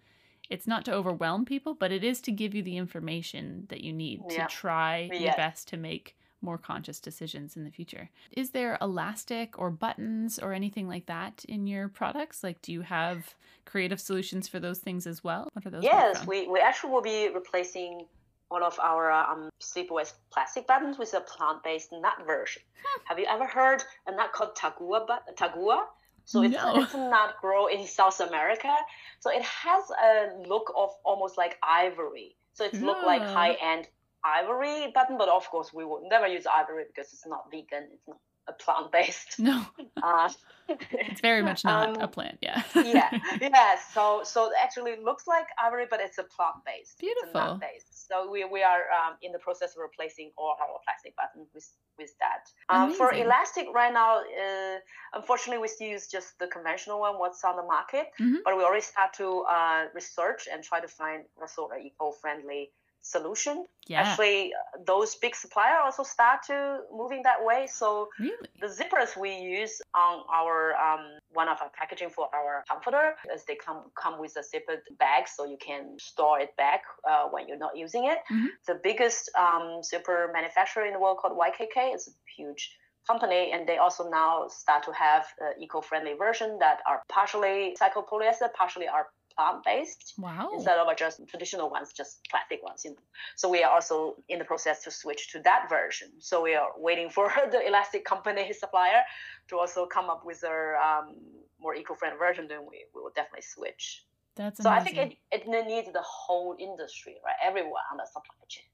it's 0.49 0.65
not 0.65 0.85
to 0.85 0.93
overwhelm 0.93 1.45
people 1.45 1.73
but 1.73 1.91
it 1.91 2.03
is 2.03 2.21
to 2.21 2.31
give 2.31 2.55
you 2.55 2.63
the 2.63 2.77
information 2.77 3.65
that 3.69 3.81
you 3.81 3.91
need 3.91 4.21
yeah. 4.29 4.47
to 4.47 4.55
try 4.55 5.09
yeah. 5.11 5.19
your 5.19 5.33
best 5.35 5.67
to 5.67 5.77
make 5.77 6.15
more 6.41 6.57
conscious 6.57 6.99
decisions 6.99 7.57
in 7.57 7.63
the 7.63 7.71
future. 7.71 8.09
Is 8.31 8.51
there 8.51 8.77
elastic 8.79 9.57
or 9.59 9.71
buttons 9.71 10.37
or 10.37 10.53
anything 10.53 10.87
like 10.87 11.07
that 11.07 11.43
in 11.49 11.65
your 11.65 11.89
products? 11.89 12.43
Like 12.43 12.61
do 12.61 12.71
you 12.71 12.81
have 12.81 13.33
creative 13.65 13.99
solutions 13.99 14.47
for 14.47 14.59
those 14.59 14.79
things 14.79 15.07
as 15.07 15.23
well? 15.23 15.49
What 15.53 15.65
are 15.65 15.71
those? 15.71 15.83
Yes, 15.83 16.25
we, 16.27 16.47
we 16.47 16.59
actually 16.59 16.91
will 16.91 17.01
be 17.01 17.29
replacing 17.33 18.05
one 18.49 18.63
of 18.63 18.79
our 18.79 19.11
um, 19.11 19.49
sleepwear 19.61 20.11
plastic 20.31 20.67
buttons 20.67 20.97
with 20.97 21.13
a 21.13 21.21
plant-based 21.21 21.91
nut 21.91 22.25
version. 22.25 22.61
Have 23.05 23.19
you 23.19 23.25
ever 23.25 23.45
heard 23.47 23.83
a 24.07 24.11
nut 24.15 24.31
called 24.33 24.55
tagua? 24.55 25.05
But 25.07 25.35
tagua. 25.35 25.85
So 26.25 26.41
it's, 26.41 26.55
no. 26.55 26.81
it's 26.81 26.93
a 26.93 26.97
nut 26.97 27.35
grow 27.41 27.67
in 27.67 27.85
South 27.85 28.19
America. 28.19 28.73
So 29.19 29.29
it 29.31 29.43
has 29.43 29.83
a 29.91 30.47
look 30.47 30.71
of 30.75 30.89
almost 31.03 31.37
like 31.37 31.57
ivory. 31.63 32.35
So 32.53 32.65
it 32.65 32.73
look 32.81 33.03
like 33.03 33.21
high-end 33.21 33.87
ivory 34.23 34.91
button, 34.93 35.17
but 35.17 35.29
of 35.29 35.49
course 35.49 35.73
we 35.73 35.85
would 35.85 36.03
never 36.09 36.27
use 36.27 36.45
ivory 36.47 36.85
because 36.87 37.11
it's 37.13 37.27
not 37.27 37.51
vegan. 37.51 37.89
It's 37.93 38.07
not 38.07 38.17
a 38.47 38.53
plant 38.53 38.91
based. 38.91 39.39
No. 39.39 39.65
Uh, 40.03 40.29
it's 40.67 41.21
very 41.21 41.41
much 41.41 41.63
not 41.65 41.89
um, 41.89 42.01
a 42.01 42.07
plant, 42.07 42.37
yeah. 42.41 42.63
yeah, 42.75 43.09
yeah. 43.41 43.75
So 43.93 44.21
so 44.23 44.47
it 44.47 44.53
actually 44.61 44.95
looks 45.03 45.27
like 45.27 45.47
ivory, 45.63 45.85
but 45.89 45.99
it's 45.99 46.17
a 46.17 46.23
plant 46.23 46.57
based. 46.65 46.99
Beautiful. 46.99 47.59
based. 47.61 48.07
So 48.07 48.29
we, 48.29 48.45
we 48.45 48.63
are 48.63 48.83
um, 48.91 49.15
in 49.21 49.31
the 49.31 49.39
process 49.39 49.71
of 49.75 49.81
replacing 49.81 50.31
all 50.37 50.55
our 50.59 50.79
plastic 50.83 51.15
buttons 51.15 51.49
with 51.53 51.67
with 51.97 52.13
that. 52.19 52.49
Um, 52.69 52.93
for 52.93 53.13
elastic 53.13 53.67
right 53.73 53.93
now, 53.93 54.19
uh, 54.19 54.77
unfortunately, 55.13 55.61
we 55.61 55.67
still 55.67 55.87
use 55.87 56.07
just 56.07 56.37
the 56.39 56.47
conventional 56.47 56.99
one, 56.99 57.17
what's 57.19 57.43
on 57.43 57.55
the 57.55 57.63
market. 57.63 58.07
Mm-hmm. 58.19 58.37
But 58.43 58.57
we 58.57 58.63
already 58.63 58.83
start 58.83 59.13
to 59.13 59.45
uh, 59.49 59.85
research 59.93 60.47
and 60.51 60.63
try 60.63 60.79
to 60.79 60.87
find 60.87 61.23
also 61.39 61.69
an 61.69 61.81
eco-friendly 61.85 62.71
solution. 63.05 63.65
Yeah. 63.87 64.01
Actually, 64.01 64.51
those 64.85 65.15
big 65.15 65.35
suppliers 65.35 65.81
also 65.83 66.03
start 66.03 66.39
to 66.47 66.79
moving 66.91 67.21
that 67.23 67.43
way. 67.43 67.67
So 67.67 68.09
really? 68.19 68.33
the 68.59 68.67
zippers 68.67 69.15
we 69.15 69.31
use 69.35 69.81
on 69.93 70.23
our 70.33 70.75
um, 70.75 71.19
one 71.33 71.47
of 71.47 71.61
our 71.61 71.69
packaging 71.69 72.09
for 72.09 72.27
our 72.33 72.63
comforter 72.67 73.15
as 73.33 73.45
they 73.45 73.55
come 73.55 73.91
come 73.95 74.19
with 74.19 74.35
a 74.37 74.43
zippered 74.51 74.81
bag, 74.97 75.27
so 75.27 75.45
you 75.45 75.57
can 75.57 75.97
store 75.99 76.39
it 76.39 76.55
back 76.57 76.81
uh, 77.09 77.25
when 77.29 77.47
you're 77.47 77.63
not 77.67 77.77
using 77.77 78.05
it. 78.05 78.17
Mm-hmm. 78.31 78.47
The 78.67 78.79
biggest 78.81 79.29
um, 79.37 79.83
zipper 79.83 80.31
manufacturer 80.33 80.85
in 80.85 80.93
the 80.93 80.99
world 80.99 81.17
called 81.19 81.37
YKK 81.37 81.95
is 81.95 82.07
a 82.07 82.11
huge 82.35 82.71
company 83.05 83.51
and 83.53 83.67
they 83.69 83.77
also 83.77 84.09
now 84.09 84.47
start 84.47 84.83
to 84.83 84.91
have 84.91 85.27
uh, 85.39 85.51
eco-friendly 85.59 86.13
version 86.13 86.57
that 86.59 86.79
are 86.87 87.03
partially 87.07 87.77
polyester, 87.79 88.51
partially 88.57 88.87
are 88.87 89.07
plant 89.35 89.63
based 89.63 90.13
wow. 90.17 90.49
instead 90.53 90.77
of 90.77 90.87
just 90.97 91.21
traditional 91.27 91.69
ones, 91.69 91.93
just 91.93 92.19
plastic 92.29 92.63
ones. 92.63 92.83
You 92.85 92.91
know. 92.91 92.97
So 93.35 93.49
we 93.49 93.63
are 93.63 93.71
also 93.71 94.15
in 94.29 94.39
the 94.39 94.45
process 94.45 94.83
to 94.83 94.91
switch 94.91 95.31
to 95.31 95.39
that 95.39 95.67
version. 95.69 96.09
So 96.19 96.41
we 96.41 96.55
are 96.55 96.69
waiting 96.77 97.09
for 97.09 97.31
the 97.51 97.65
elastic 97.67 98.05
company 98.05 98.51
supplier 98.59 99.01
to 99.49 99.57
also 99.57 99.85
come 99.85 100.09
up 100.09 100.25
with 100.25 100.43
a 100.43 100.75
um, 100.85 101.15
more 101.59 101.75
eco-friendly 101.75 102.17
version. 102.17 102.47
Then 102.47 102.61
we, 102.61 102.85
we 102.93 103.01
will 103.01 103.11
definitely 103.15 103.43
switch. 103.43 104.05
That's 104.35 104.61
so 104.61 104.69
I 104.69 104.81
think 104.81 104.97
it, 104.97 105.15
it 105.31 105.47
needs 105.47 105.87
the 105.93 106.01
whole 106.01 106.55
industry, 106.59 107.15
right? 107.23 107.35
Everyone 107.41 107.81
on 107.91 107.97
the 107.97 108.05
supply 108.05 108.35
chain. 108.49 108.65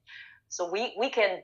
So 0.48 0.70
we, 0.70 0.92
we 0.98 1.08
can 1.08 1.42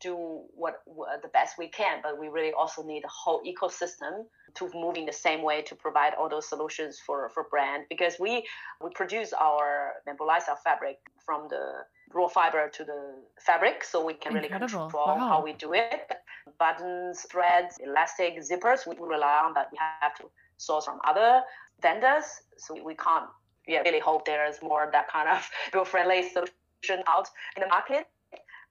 do 0.00 0.14
what, 0.54 0.82
what, 0.86 1.22
the 1.22 1.28
best 1.28 1.58
we 1.58 1.68
can, 1.68 2.00
but 2.02 2.18
we 2.18 2.28
really 2.28 2.52
also 2.52 2.82
need 2.82 3.04
a 3.04 3.08
whole 3.08 3.42
ecosystem 3.42 4.24
to 4.54 4.70
move 4.74 4.96
in 4.96 5.06
the 5.06 5.12
same 5.12 5.42
way 5.42 5.62
to 5.62 5.74
provide 5.74 6.14
all 6.14 6.28
those 6.28 6.48
solutions 6.48 6.98
for 7.04 7.28
for 7.30 7.44
brand 7.50 7.84
because 7.88 8.14
we 8.20 8.46
we 8.82 8.90
produce 8.94 9.32
our 9.32 9.94
lifestyle 10.24 10.56
fabric 10.62 10.98
from 11.24 11.48
the 11.48 11.84
raw 12.14 12.28
fiber 12.28 12.68
to 12.70 12.84
the 12.84 13.14
fabric, 13.40 13.84
so 13.84 14.04
we 14.04 14.14
can 14.14 14.36
Incredible. 14.36 14.58
really 14.58 14.68
control 14.68 15.16
Wow. 15.18 15.28
how 15.28 15.42
we 15.44 15.52
do 15.52 15.74
it. 15.74 16.10
Buttons, 16.58 17.26
threads, 17.30 17.76
elastic, 17.80 18.38
zippers, 18.40 18.86
we 18.86 18.94
rely 18.98 19.40
on 19.44 19.52
that. 19.54 19.68
We 19.72 19.78
have 20.00 20.14
to 20.16 20.24
source 20.56 20.86
from 20.86 20.98
other 21.04 21.42
vendors, 21.82 22.24
so 22.56 22.82
we 22.82 22.94
can't. 22.94 23.26
Yeah, 23.66 23.80
really 23.80 24.00
hope 24.00 24.24
there's 24.24 24.62
more 24.62 24.88
that 24.92 25.08
kind 25.12 25.28
of 25.28 25.46
eco-friendly 25.68 26.30
solution 26.30 27.04
out 27.06 27.28
in 27.56 27.60
the 27.62 27.68
market. 27.68 28.06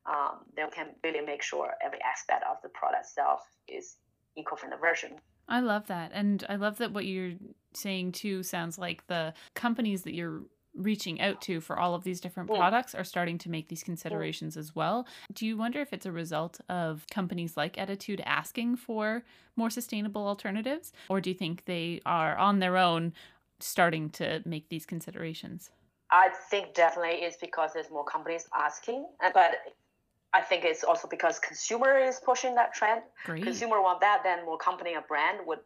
Um, 0.07 0.39
then 0.55 0.67
we 0.67 0.71
can 0.71 0.87
really 1.03 1.21
make 1.25 1.41
sure 1.43 1.73
every 1.83 1.99
aspect 2.01 2.43
of 2.49 2.57
the 2.63 2.69
product 2.69 3.05
itself 3.05 3.41
is 3.67 3.97
eco-friendly 4.35 4.77
version. 4.79 5.19
I 5.49 5.59
love 5.59 5.87
that. 5.87 6.11
And 6.13 6.45
I 6.49 6.55
love 6.55 6.77
that 6.77 6.93
what 6.93 7.05
you're 7.05 7.33
saying 7.73 8.13
too 8.13 8.43
sounds 8.43 8.77
like 8.77 9.05
the 9.07 9.33
companies 9.53 10.03
that 10.03 10.13
you're 10.13 10.43
reaching 10.73 11.19
out 11.19 11.41
to 11.41 11.59
for 11.59 11.79
all 11.79 11.95
of 11.95 12.03
these 12.03 12.21
different 12.21 12.49
Mm. 12.49 12.57
products 12.57 12.93
are 12.93 13.03
starting 13.03 13.37
to 13.39 13.49
make 13.49 13.67
these 13.67 13.83
considerations 13.83 14.55
as 14.55 14.75
well. 14.75 15.07
Do 15.33 15.45
you 15.47 15.57
wonder 15.57 15.81
if 15.81 15.91
it's 15.91 16.05
a 16.05 16.11
result 16.11 16.61
of 16.69 17.05
companies 17.09 17.57
like 17.57 17.77
Ettitude 17.77 18.21
asking 18.25 18.75
for 18.75 19.23
more 19.55 19.71
sustainable 19.71 20.27
alternatives? 20.27 20.93
Or 21.09 21.19
do 21.19 21.31
you 21.31 21.35
think 21.35 21.65
they 21.65 21.99
are 22.05 22.37
on 22.37 22.59
their 22.59 22.77
own 22.77 23.13
starting 23.59 24.09
to 24.11 24.43
make 24.45 24.69
these 24.69 24.85
considerations? 24.85 25.71
I 26.11 26.29
think 26.49 26.75
definitely 26.75 27.23
it's 27.23 27.37
because 27.37 27.73
there's 27.73 27.89
more 27.89 28.05
companies 28.05 28.47
asking, 28.53 29.07
but 29.33 29.55
I 30.33 30.41
think 30.41 30.65
it's 30.65 30.83
also 30.83 31.07
because 31.07 31.39
consumer 31.39 31.97
is 31.97 32.19
pushing 32.23 32.55
that 32.55 32.73
trend. 32.73 33.01
Great. 33.25 33.43
Consumer 33.43 33.81
want 33.81 34.01
that, 34.01 34.21
then 34.23 34.45
more 34.45 34.57
company 34.57 34.95
or 34.95 35.01
brand 35.07 35.39
would 35.45 35.59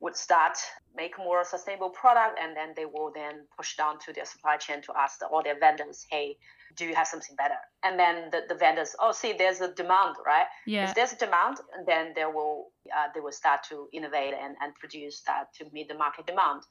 would 0.00 0.16
start 0.16 0.58
make 0.96 1.16
more 1.18 1.44
sustainable 1.44 1.90
product, 1.90 2.38
and 2.40 2.56
then 2.56 2.72
they 2.76 2.84
will 2.84 3.10
then 3.14 3.46
push 3.56 3.76
down 3.76 3.98
to 3.98 4.12
their 4.12 4.24
supply 4.24 4.56
chain 4.56 4.80
to 4.82 4.92
ask 4.96 5.18
the, 5.18 5.26
all 5.26 5.42
their 5.42 5.58
vendors, 5.58 6.06
hey, 6.10 6.36
do 6.76 6.84
you 6.84 6.94
have 6.94 7.06
something 7.06 7.34
better? 7.36 7.56
And 7.82 7.98
then 7.98 8.30
the, 8.30 8.42
the 8.48 8.54
vendors, 8.54 8.94
oh, 9.00 9.12
see, 9.12 9.32
there's 9.32 9.60
a 9.60 9.72
demand, 9.72 10.16
right? 10.26 10.46
Yeah. 10.66 10.88
If 10.88 10.94
there's 10.94 11.12
a 11.12 11.16
demand, 11.16 11.58
then 11.86 12.12
they 12.14 12.24
will 12.24 12.72
uh, 12.94 13.08
they 13.14 13.20
will 13.20 13.32
start 13.32 13.60
to 13.70 13.88
innovate 13.92 14.34
and, 14.34 14.56
and 14.62 14.74
produce 14.74 15.22
that 15.26 15.54
to 15.54 15.66
meet 15.72 15.88
the 15.88 15.94
market 15.94 16.26
demand. 16.26 16.62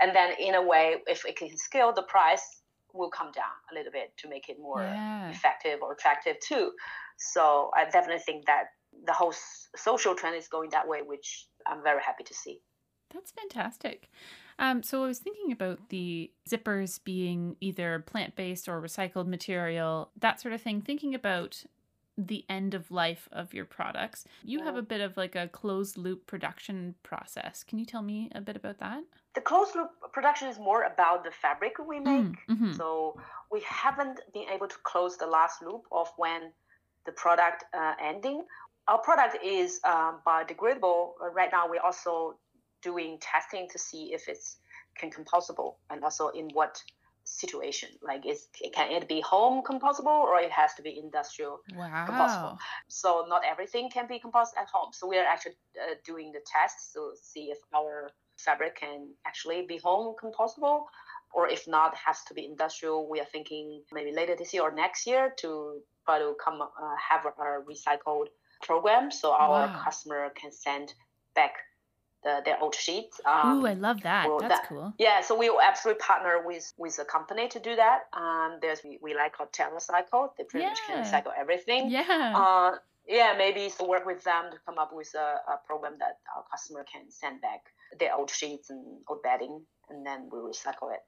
And 0.00 0.14
then 0.14 0.34
in 0.38 0.54
a 0.54 0.62
way, 0.62 0.96
if 1.06 1.24
it 1.24 1.36
can 1.36 1.56
scale, 1.56 1.92
the 1.92 2.02
price 2.02 2.61
will 2.94 3.10
come 3.10 3.32
down 3.32 3.52
a 3.70 3.74
little 3.74 3.92
bit 3.92 4.16
to 4.18 4.28
make 4.28 4.48
it 4.48 4.58
more 4.60 4.82
Yeah. 4.82 5.30
effective 5.30 5.80
or 5.82 5.92
attractive 5.92 6.36
too. 6.40 6.72
So 7.18 7.70
I 7.76 7.84
definitely 7.84 8.22
think 8.22 8.46
that 8.46 8.64
the 9.06 9.12
whole 9.12 9.32
s- 9.32 9.68
social 9.76 10.14
trend 10.14 10.36
is 10.36 10.48
going 10.48 10.70
that 10.70 10.86
way, 10.86 11.00
which 11.02 11.46
I'm 11.66 11.82
very 11.82 12.02
happy 12.02 12.24
to 12.24 12.34
see. 12.34 12.60
That's 13.12 13.30
fantastic. 13.30 14.08
Um, 14.58 14.82
so 14.82 15.04
I 15.04 15.06
was 15.08 15.18
thinking 15.18 15.52
about 15.52 15.88
the 15.90 16.30
zippers 16.48 17.02
being 17.02 17.56
either 17.60 18.00
plant 18.00 18.36
based 18.36 18.68
or 18.68 18.80
recycled 18.80 19.26
material, 19.26 20.10
that 20.20 20.40
sort 20.40 20.54
of 20.54 20.62
thing, 20.62 20.80
thinking 20.80 21.14
about 21.14 21.64
the 22.18 22.44
end 22.48 22.74
of 22.74 22.90
life 22.90 23.28
of 23.32 23.54
your 23.54 23.64
products. 23.64 24.24
You 24.44 24.62
have 24.62 24.76
a 24.76 24.82
bit 24.82 25.00
of 25.00 25.16
like 25.16 25.34
a 25.34 25.48
closed 25.48 25.96
loop 25.96 26.26
production 26.26 26.94
process. 27.02 27.64
Can 27.64 27.78
you 27.78 27.86
tell 27.86 28.02
me 28.02 28.30
a 28.34 28.40
bit 28.40 28.56
about 28.56 28.78
that? 28.78 29.02
The 29.34 29.40
closed 29.40 29.74
loop 29.74 29.90
production 30.12 30.48
is 30.48 30.58
more 30.58 30.82
about 30.82 31.24
the 31.24 31.30
fabric 31.30 31.74
we 31.86 32.00
make. 32.00 32.36
Mm-hmm. 32.50 32.72
So 32.72 33.18
we 33.50 33.62
haven't 33.66 34.20
been 34.34 34.48
able 34.54 34.68
to 34.68 34.76
close 34.82 35.16
the 35.16 35.26
last 35.26 35.62
loop 35.62 35.84
of 35.90 36.08
when 36.16 36.52
the 37.06 37.12
product 37.12 37.64
uh, 37.74 37.94
ending. 38.02 38.44
Our 38.88 38.98
product 38.98 39.38
is 39.42 39.80
um, 39.84 40.20
biodegradable. 40.26 41.12
Uh, 41.22 41.30
Right 41.32 41.50
now, 41.50 41.68
we're 41.68 41.80
also 41.80 42.36
doing 42.82 43.18
testing 43.20 43.68
to 43.70 43.78
see 43.78 44.12
if 44.12 44.28
it's 44.28 44.58
can 44.98 45.10
compostable 45.10 45.76
and 45.88 46.04
also 46.04 46.28
in 46.28 46.50
what 46.52 46.82
situation. 47.24 47.88
Like, 48.02 48.26
is 48.26 48.48
can 48.74 48.90
it 48.92 49.08
be 49.08 49.20
home 49.20 49.62
compostable 49.62 50.06
or 50.06 50.38
it 50.40 50.50
has 50.50 50.74
to 50.74 50.82
be 50.82 50.98
industrial 50.98 51.60
Wow. 52.08 52.58
so 52.88 53.26
not 53.28 53.42
everything 53.44 53.90
can 53.90 54.06
be 54.06 54.18
composed 54.18 54.54
at 54.60 54.68
home. 54.72 54.92
So 54.92 55.06
we 55.06 55.18
are 55.18 55.24
actually 55.24 55.56
uh, 55.80 55.94
doing 56.04 56.32
the 56.32 56.40
tests 56.40 56.92
to 56.94 57.12
see 57.20 57.44
if 57.50 57.58
our 57.74 58.10
fabric 58.38 58.76
can 58.76 59.08
actually 59.26 59.62
be 59.66 59.78
home 59.78 60.14
compostable, 60.22 60.84
or 61.32 61.48
if 61.48 61.66
not, 61.68 61.94
has 61.96 62.22
to 62.24 62.34
be 62.34 62.44
industrial. 62.44 63.08
We 63.08 63.20
are 63.20 63.24
thinking 63.32 63.82
maybe 63.92 64.12
later 64.12 64.34
this 64.36 64.52
year 64.52 64.62
or 64.64 64.72
next 64.72 65.06
year 65.06 65.32
to 65.38 65.80
try 66.06 66.18
to 66.18 66.34
come 66.44 66.60
uh, 66.60 66.68
have 67.10 67.24
a 67.26 67.30
recycled 67.62 68.26
program, 68.62 69.10
so 69.10 69.32
our 69.32 69.68
Wow. 69.68 69.82
customer 69.84 70.30
can 70.30 70.52
send 70.52 70.94
back 71.34 71.54
the, 72.24 72.40
their 72.44 72.60
old 72.62 72.74
sheets. 72.74 73.20
Um, 73.24 73.58
Ooh, 73.62 73.66
I 73.66 73.74
love 73.74 74.02
that. 74.02 74.28
well, 74.28 74.38
That's 74.38 74.60
that- 74.60 74.68
cool. 74.68 74.92
yeah, 74.98 75.20
so 75.20 75.36
we 75.36 75.50
will 75.50 75.60
absolutely 75.60 76.00
partner 76.00 76.42
with 76.44 76.72
with 76.78 76.98
a 76.98 77.04
company 77.04 77.48
to 77.48 77.58
do 77.60 77.76
that. 77.76 78.02
Um, 78.12 78.58
there's 78.62 78.80
we, 78.84 78.98
we 79.02 79.14
like 79.14 79.32
called 79.36 79.52
TerraCycle. 79.52 80.30
They 80.38 80.44
pretty 80.44 80.66
much 80.66 80.78
can 80.86 80.98
Yeah. 81.04 81.10
recycle 81.10 81.32
everything. 81.38 81.90
Yeah. 81.90 82.32
Uh, 82.36 82.76
yeah, 83.08 83.34
maybe 83.36 83.68
so 83.68 83.88
work 83.88 84.06
with 84.06 84.22
them 84.22 84.44
to 84.52 84.58
come 84.64 84.78
up 84.78 84.90
with 84.92 85.12
a, 85.16 85.36
a 85.52 85.56
program 85.66 85.94
that 85.98 86.18
our 86.36 86.44
customer 86.50 86.84
can 86.90 87.10
send 87.10 87.40
back 87.40 87.60
their 87.98 88.14
old 88.14 88.30
sheets 88.30 88.70
and 88.70 88.98
old 89.08 89.22
bedding, 89.22 89.60
and 89.90 90.06
then 90.06 90.28
we 90.30 90.38
recycle 90.38 90.92
it. 90.92 91.00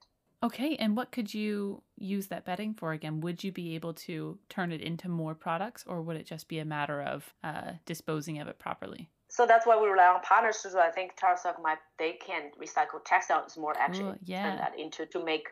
Okay, 0.43 0.75
and 0.75 0.95
what 0.97 1.11
could 1.11 1.33
you 1.33 1.81
use 1.97 2.27
that 2.27 2.45
bedding 2.45 2.73
for 2.73 2.91
again? 2.91 3.21
Would 3.21 3.43
you 3.43 3.51
be 3.53 3.73
able 3.75 3.93
to 3.93 4.37
turn 4.49 4.73
it 4.73 4.81
into 4.81 5.07
more 5.07 5.33
products, 5.33 5.85
or 5.87 6.01
would 6.01 6.17
it 6.17 6.27
just 6.27 6.49
be 6.49 6.59
a 6.59 6.65
matter 6.65 7.01
of 7.01 7.33
uh, 7.43 7.71
disposing 7.85 8.39
of 8.39 8.47
it 8.49 8.59
properly? 8.59 9.09
So 9.35 9.45
that's 9.45 9.65
why 9.67 9.75
we 9.77 9.85
rely 9.89 10.07
on 10.07 10.21
partners 10.21 10.61
to 10.61 10.69
do. 10.69 10.77
I 10.79 10.91
think 10.91 11.17
TerraCycle 11.19 11.61
might 11.61 11.79
they 11.99 12.13
can 12.13 12.51
recycle 12.57 13.03
textiles 13.03 13.57
more 13.57 13.75
actually 13.77 14.13
turn 14.13 14.19
yeah. 14.23 14.55
that 14.55 14.79
into 14.79 15.05
to 15.07 15.21
make 15.21 15.49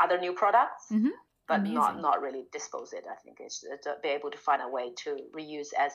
other 0.00 0.18
new 0.18 0.32
products. 0.32 0.86
Mhm, 0.90 1.10
But 1.46 1.58
not 1.58 1.90
amazing. 1.90 2.02
not 2.02 2.22
really 2.22 2.46
dispose 2.52 2.94
it. 2.94 3.04
I 3.06 3.16
think 3.22 3.36
it's 3.40 3.60
to 3.60 3.96
be 4.02 4.08
able 4.08 4.30
to 4.30 4.38
find 4.38 4.62
a 4.62 4.68
way 4.68 4.94
to 5.02 5.10
reuse 5.38 5.74
as 5.78 5.92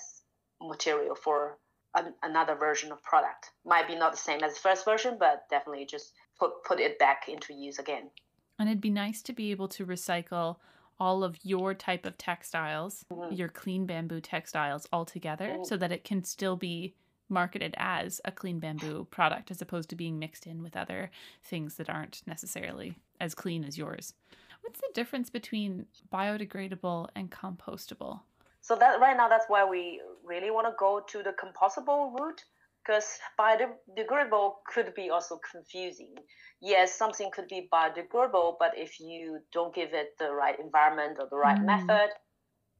material 0.62 1.16
for 1.16 1.58
an, 1.96 2.14
another 2.22 2.56
version 2.56 2.92
of 2.92 3.02
product. 3.02 3.50
Might 3.66 3.88
be 3.88 3.96
not 3.96 4.12
the 4.12 4.24
same 4.30 4.44
as 4.44 4.54
the 4.54 4.60
first 4.60 4.86
version, 4.86 5.18
but 5.18 5.50
definitely 5.50 5.88
just 5.88 6.14
put 6.40 6.64
put 6.70 6.80
it 6.80 7.00
back 7.00 7.28
into 7.28 7.52
use 7.68 7.80
again. 7.80 8.12
And 8.60 8.70
it'd 8.70 8.80
be 8.90 8.92
nice 8.92 9.24
to 9.24 9.34
be 9.34 9.50
able 9.50 9.70
to 9.70 9.88
recycle 9.88 10.58
all 11.00 11.24
of 11.24 11.44
your 11.44 11.74
type 11.74 12.06
of 12.06 12.16
textiles, 12.18 13.06
Mhm. 13.12 13.36
your 13.36 13.50
clean 13.50 13.88
bamboo 13.88 14.22
textiles 14.22 14.88
all 14.94 15.06
together 15.06 15.50
Mhm. 15.50 15.66
so 15.66 15.78
that 15.78 15.92
it 15.92 16.04
can 16.04 16.24
still 16.24 16.56
be 16.56 16.94
marketed 17.34 17.76
as 17.78 18.22
a 18.24 18.32
clean 18.32 18.60
bamboo 18.60 19.06
product 19.12 19.52
as 19.52 19.62
opposed 19.62 19.90
to 19.90 19.96
being 19.96 20.20
mixed 20.20 20.48
in 20.48 20.64
with 20.64 20.78
other 20.78 21.12
things 21.44 21.76
that 21.76 21.90
aren't 21.90 22.22
necessarily 22.26 22.96
as 23.20 23.36
clean 23.36 23.64
as 23.66 23.78
yours. 23.78 24.14
What's 24.62 24.80
the 24.80 24.92
difference 24.94 25.30
between 25.30 25.88
biodegradable 26.14 27.10
and 27.16 27.30
compostable? 27.30 28.22
So 28.62 28.76
that 28.78 29.02
right 29.02 29.18
now, 29.18 29.28
that's 29.28 29.46
why 29.50 29.66
we 29.66 30.02
really 30.24 30.52
want 30.52 30.68
to 30.68 30.74
go 30.80 31.02
to 31.10 31.24
the 31.24 31.34
compostable 31.34 32.18
route 32.18 32.42
because 32.86 33.20
biodegradable 33.40 34.54
could 34.74 34.94
be 34.94 35.10
also 35.10 35.40
confusing. 35.52 36.16
Yes, 36.62 36.96
something 36.96 37.30
could 37.32 37.48
be 37.48 37.68
biodegradable, 37.72 38.56
but 38.60 38.78
if 38.78 39.00
you 39.00 39.40
don't 39.52 39.74
give 39.76 39.94
it 39.94 40.18
the 40.18 40.32
right 40.32 40.58
environment 40.60 41.18
or 41.20 41.28
the 41.30 41.38
right 41.38 41.60
Mm. 41.60 41.66
method, 41.66 42.10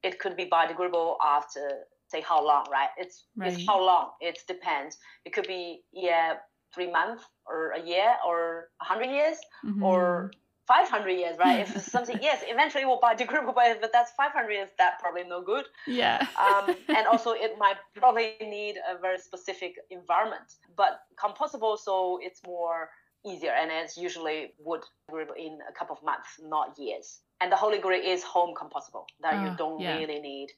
it 0.04 0.20
could 0.20 0.36
be 0.36 0.46
biodegradable 0.46 1.18
after 1.24 1.86
say 2.14 2.22
how 2.22 2.40
long, 2.46 2.66
right? 2.72 2.92
It's 2.98 3.26
Right. 3.36 3.54
it's 3.54 3.66
how 3.68 3.80
long. 3.92 4.12
It 4.22 4.40
depends. 4.48 4.98
It 5.26 5.34
could 5.34 5.48
be 5.48 5.84
yeah 5.94 6.38
three 6.74 6.92
months 6.92 7.24
or 7.46 7.72
a 7.72 7.82
year 7.82 8.16
or 8.28 8.70
a 8.82 8.86
hundred 8.86 9.10
years 9.12 9.38
or 9.82 10.32
500 10.68 11.12
years, 11.12 11.38
right? 11.38 11.62
if 11.62 11.76
it's 11.76 11.92
something, 11.92 12.18
yes, 12.30 12.44
eventually 12.48 12.84
it 12.84 12.88
will 12.88 13.00
buy 13.02 13.16
biodegradable, 13.16 13.56
but 13.60 13.82
but 13.82 13.92
that's 13.92 14.12
500 14.18 14.52
years, 14.52 14.70
that 14.78 15.00
probably 15.00 15.24
no 15.24 15.42
good. 15.42 15.66
Yeah. 15.88 16.20
Um, 16.40 16.76
and 16.96 17.08
also 17.08 17.32
it 17.32 17.58
might 17.60 17.78
probably 17.96 18.36
need 18.42 18.78
a 18.90 18.98
very 19.00 19.20
specific 19.20 19.76
environment. 19.90 20.54
But 20.78 21.02
compostable, 21.24 21.78
so 21.78 22.20
it's 22.22 22.42
more 22.46 22.90
easier, 23.26 23.52
and 23.52 23.72
it's 23.72 23.98
usually 23.98 24.54
would 24.60 24.84
grow 25.10 25.26
in 25.38 25.60
a 25.70 25.74
couple 25.74 25.96
of 25.96 26.04
months, 26.04 26.40
not 26.42 26.78
years. 26.78 27.20
And 27.42 27.52
the 27.52 27.58
holy 27.58 27.80
grail 27.80 28.02
is 28.04 28.24
home 28.24 28.54
compostable, 28.56 29.06
that 29.22 29.36
Ah, 29.36 29.44
you 29.44 29.52
don't 29.58 29.82
yeah. 29.82 29.98
really 29.98 30.20
need. 30.20 30.50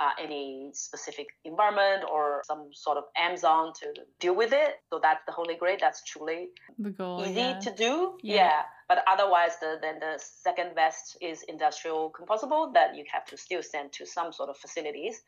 Uh, 0.00 0.14
any 0.26 0.70
specific 0.74 1.26
environment 1.44 2.04
or 2.08 2.42
some 2.46 2.68
sort 2.72 2.96
of 2.96 3.04
Amazon 3.16 3.72
to 3.80 3.86
deal 4.20 4.32
with 4.42 4.52
it. 4.52 4.74
So 4.90 5.00
that's 5.02 5.22
the 5.26 5.32
holy 5.32 5.56
grail. 5.56 5.76
That's 5.80 6.04
truly 6.04 6.50
the 6.78 6.90
goal. 6.90 7.24
easy 7.24 7.40
yeah. 7.40 7.58
to 7.58 7.70
do. 7.74 7.92
Yeah. 8.22 8.34
Yeah. 8.34 8.62
But 8.86 8.98
otherwise, 9.08 9.58
the, 9.60 9.78
then 9.82 9.98
the 9.98 10.14
second 10.18 10.76
best 10.76 11.16
is 11.20 11.42
industrial 11.48 12.12
compostable 12.12 12.72
that 12.74 12.94
you 12.96 13.04
have 13.12 13.24
to 13.30 13.36
still 13.36 13.60
send 13.60 13.90
to 13.98 14.06
some 14.06 14.32
sort 14.32 14.50
of 14.50 14.56
facilities 14.56 15.20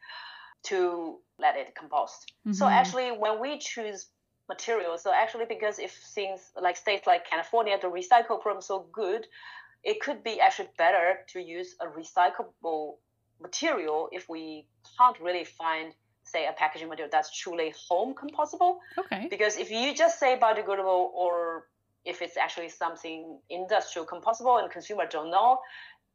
to 0.64 1.18
let 1.38 1.56
it 1.56 1.74
compost. 1.74 2.32
So 2.52 2.64
Mhm. 2.66 2.70
actually, 2.80 3.10
when 3.10 3.40
we 3.40 3.58
choose 3.58 4.08
materials, 4.48 5.02
so 5.02 5.10
actually 5.12 5.46
because 5.46 5.80
if 5.80 5.92
things 6.14 6.40
like 6.54 6.76
states 6.76 7.06
like 7.06 7.22
California, 7.28 7.76
the 7.80 7.88
recycle 7.88 8.40
program 8.40 8.58
is 8.58 8.66
so 8.66 8.78
good, 8.92 9.26
it 9.82 10.00
could 10.00 10.22
be 10.22 10.40
actually 10.40 10.70
better 10.76 11.06
to 11.32 11.40
use 11.40 11.74
a 11.80 11.86
recyclable 11.86 12.98
material 13.40 14.08
if 14.12 14.28
we 14.28 14.66
can't 14.98 15.18
really 15.20 15.44
find 15.44 15.94
say 16.24 16.46
a 16.46 16.52
packaging 16.52 16.88
material 16.88 17.08
that's 17.10 17.36
truly 17.36 17.72
home 17.88 18.14
compostable. 18.14 18.78
Okay. 18.98 19.26
Because 19.30 19.56
if 19.56 19.70
you 19.70 19.94
just 19.94 20.20
say 20.20 20.38
biodegradable 20.40 21.10
or 21.12 21.66
if 22.04 22.22
it's 22.22 22.36
actually 22.36 22.68
something 22.68 23.38
industrial 23.50 24.06
compostable 24.06 24.62
and 24.62 24.70
consumer 24.70 25.06
don't 25.06 25.30
know, 25.30 25.58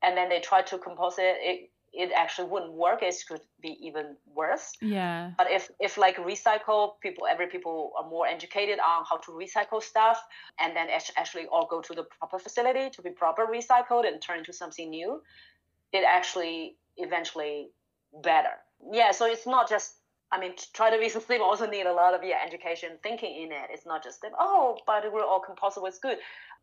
and 0.02 0.18
then 0.18 0.30
they 0.30 0.40
try 0.40 0.62
to 0.62 0.78
compost 0.78 1.20
it, 1.20 1.38
it 1.42 1.70
it 1.98 2.12
actually 2.14 2.50
wouldn't 2.50 2.74
work. 2.74 3.02
It 3.02 3.16
could 3.28 3.40
be 3.62 3.78
even 3.82 4.18
worse. 4.34 4.74
Yeah. 4.82 5.32
But 5.38 5.50
if 5.50 5.72
if 5.80 5.98
like 5.98 6.18
recycle, 6.18 7.00
people 7.02 7.26
every 7.26 7.48
people 7.48 7.94
are 7.98 8.08
more 8.10 8.28
educated 8.28 8.80
on 8.80 9.06
how 9.10 9.18
to 9.18 9.32
recycle 9.32 9.82
stuff, 9.82 10.22
and 10.60 10.76
then 10.76 10.88
actually 11.16 11.46
all 11.46 11.68
go 11.68 11.82
to 11.82 11.94
the 11.94 12.04
proper 12.04 12.38
facility 12.40 12.90
to 12.90 13.02
be 13.02 13.12
proper 13.12 13.46
recycled 13.46 14.06
and 14.06 14.22
turn 14.22 14.40
into 14.40 14.52
something 14.52 14.90
new, 14.90 15.22
it 15.94 16.04
actually 16.06 16.76
eventually 16.98 17.70
better. 18.24 18.56
Yeah. 18.92 19.12
So 19.12 19.26
it's 19.26 19.48
not 19.48 19.70
just 19.70 19.96
I 20.32 20.40
mean, 20.40 20.56
to 20.56 20.74
try 20.74 20.90
to 20.90 20.98
be 20.98 21.08
sustainable 21.08 21.46
also 21.50 21.68
need 21.68 21.86
a 21.86 21.94
lot 21.94 22.14
of 22.14 22.24
yeah 22.24 22.38
education 22.46 22.98
thinking 23.04 23.44
in 23.44 23.52
it. 23.52 23.70
It's 23.72 23.86
not 23.86 24.04
just 24.04 24.22
that 24.22 24.32
oh, 24.40 24.78
biodegradable 24.88 25.24
or 25.24 25.42
compostable 25.42 25.88
is 25.88 26.00
good. 26.02 26.18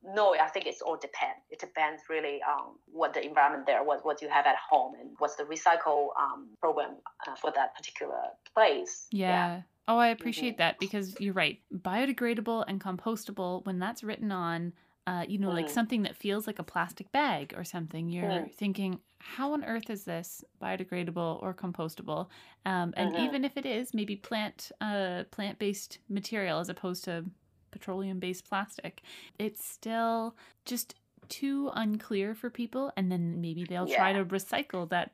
No, 0.05 0.35
I 0.35 0.49
think 0.49 0.67
it's 0.67 0.83
all 0.83 0.97
depend. 0.97 1.35
It 1.49 1.61
depends 1.61 2.03
really 2.11 2.41
on 2.43 2.75
what 2.87 3.15
the 3.15 3.25
environment 3.25 3.67
there, 3.67 3.85
what 3.85 4.05
what 4.05 4.21
you 4.21 4.29
have 4.29 4.47
at 4.47 4.57
home, 4.57 4.95
and 5.01 5.11
what's 5.19 5.37
the 5.37 5.45
recycle 5.45 6.09
um, 6.21 6.49
program 6.61 6.97
uh, 7.27 7.37
for 7.37 7.53
that 7.55 7.77
particular 7.77 8.21
place. 8.55 9.07
Yeah. 9.13 9.29
yeah. 9.29 9.63
Oh, 9.89 9.99
I 9.99 10.09
appreciate 10.09 10.53
mm-hmm. 10.53 10.59
that 10.59 10.79
because 10.79 11.17
you're 11.21 11.35
right. 11.35 11.61
Biodegradable 11.73 12.65
and 12.67 12.81
compostable, 12.81 13.65
when 13.67 13.79
that's 13.79 14.05
written 14.05 14.31
on 14.31 14.73
uh, 15.07 15.25
you 15.27 15.39
know, 15.39 15.49
mm. 15.49 15.55
like 15.55 15.69
something 15.69 16.03
that 16.03 16.17
feels 16.17 16.47
like 16.47 16.59
a 16.59 16.63
plastic 16.63 17.11
bag 17.11 17.55
or 17.57 17.65
something, 17.65 18.09
you're 18.09 18.25
mm. 18.25 18.53
thinking, 18.53 19.01
how 19.19 19.53
on 19.53 19.65
earth 19.65 19.91
is 19.91 20.05
this 20.05 20.45
biodegradable 20.63 21.43
or 21.43 21.53
compostable? 21.53 22.29
Um, 22.65 22.95
and 22.97 23.15
mm-hmm. 23.15 23.25
even 23.25 23.45
if 23.45 23.57
it 23.57 23.67
is, 23.67 23.95
maybe 23.95 24.17
plant 24.17 24.71
uh, 24.81 25.25
plant 25.31 25.59
based 25.59 25.99
material 26.09 26.61
as 26.61 26.69
opposed 26.69 27.05
to 27.05 27.25
petroleum 27.73 28.21
based 28.21 28.49
plastic, 28.49 29.03
it's 29.39 29.65
still 29.65 30.37
just 30.65 30.95
too 31.29 31.71
unclear 31.75 32.35
for 32.35 32.51
people. 32.51 32.93
And 32.97 33.11
then 33.11 33.41
maybe 33.41 33.65
they'll 33.65 33.89
yeah. 33.89 33.97
try 33.97 34.13
to 34.13 34.25
recycle 34.25 34.89
that 34.91 35.11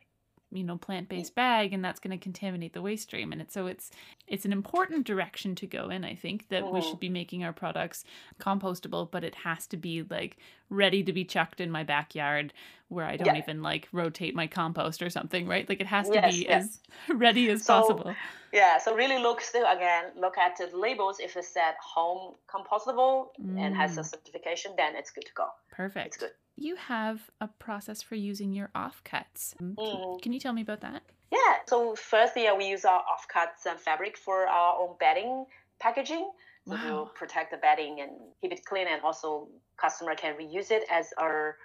you 0.51 0.65
know 0.65 0.77
plant-based 0.77 1.35
bag 1.35 1.73
and 1.73 1.85
that's 1.85 2.01
going 2.01 2.17
to 2.17 2.23
contaminate 2.23 2.73
the 2.73 2.81
waste 2.81 3.05
stream 3.05 3.33
and 3.33 3.41
it's 3.41 3.53
so 3.53 3.67
it's 3.67 3.91
it's 4.27 4.45
an 4.45 4.53
important 4.53 5.07
direction 5.07 5.55
to 5.55 5.67
go 5.67 5.91
in 5.91 6.05
i 6.05 6.15
think 6.15 6.49
that 6.49 6.73
we 6.73 6.81
should 6.81 6.93
mm-hmm. 6.93 7.01
be 7.01 7.09
making 7.09 7.45
our 7.45 7.53
products 7.53 8.05
compostable 8.41 9.11
but 9.11 9.25
it 9.25 9.35
has 9.35 9.67
to 9.67 9.77
be 9.77 10.03
like 10.09 10.39
ready 10.71 11.03
to 11.03 11.13
be 11.13 11.25
chucked 11.25 11.61
in 11.61 11.71
my 11.71 11.85
backyard 11.85 12.53
where 12.89 13.05
i 13.05 13.17
don't 13.17 13.35
yeah. 13.35 13.37
even 13.37 13.63
like 13.63 13.89
rotate 13.93 14.35
my 14.35 14.47
compost 14.47 15.03
or 15.03 15.11
something 15.11 15.47
right 15.47 15.69
like 15.69 15.81
it 15.81 15.87
has 15.87 16.09
to 16.09 16.15
yes, 16.15 16.35
be 16.35 16.47
yes. 16.49 16.81
as 17.09 17.17
ready 17.17 17.51
as 17.51 17.65
so, 17.65 17.81
possible 17.81 18.15
yeah 18.53 18.79
so 18.79 18.95
really 18.95 19.21
look 19.23 19.41
still 19.43 19.67
again 19.71 20.05
look 20.19 20.39
at 20.39 20.57
the 20.57 20.75
labels 20.75 21.21
if 21.21 21.37
it 21.37 21.45
said 21.45 21.75
home 21.83 22.35
compostable 22.49 23.29
mm. 23.41 23.59
and 23.61 23.77
has 23.77 23.99
a 23.99 24.01
mm. 24.01 24.07
certification 24.07 24.73
then 24.77 24.97
it's 24.97 25.11
good 25.11 25.25
to 25.25 25.33
go 25.35 25.47
perfect 25.71 26.07
it's 26.07 26.17
good 26.17 26.31
you 26.59 26.77
have 26.77 27.31
a 27.41 27.49
process 27.49 28.03
for 28.03 28.15
using 28.15 28.53
your 28.53 28.71
offcuts. 28.75 29.55
Mm. 29.63 30.21
Can, 30.23 30.33
you 30.33 30.41
tell 30.41 30.53
me 30.53 30.63
about 30.63 30.81
that? 30.81 31.03
Yeah. 31.31 31.57
So 31.67 31.95
first, 31.95 32.33
yeah, 32.37 32.57
we 32.57 32.67
use 32.67 32.85
our 32.85 33.01
offcuts 33.01 33.71
and 33.71 33.79
fabric 33.79 34.17
for 34.17 34.47
our 34.47 34.81
own 34.81 34.97
bedding 34.99 35.47
packaging. 35.81 36.31
So 36.67 36.75
wow. 36.75 37.05
to 37.05 37.11
protect 37.15 37.51
the 37.51 37.57
bedding 37.57 38.01
and 38.01 38.11
keep 38.43 38.53
it 38.53 38.65
clean, 38.65 38.87
and 38.89 39.01
also 39.03 39.49
customer 39.79 40.15
can 40.15 40.35
reuse 40.35 40.71
it 40.71 40.85
as 40.91 41.07
our 41.17 41.57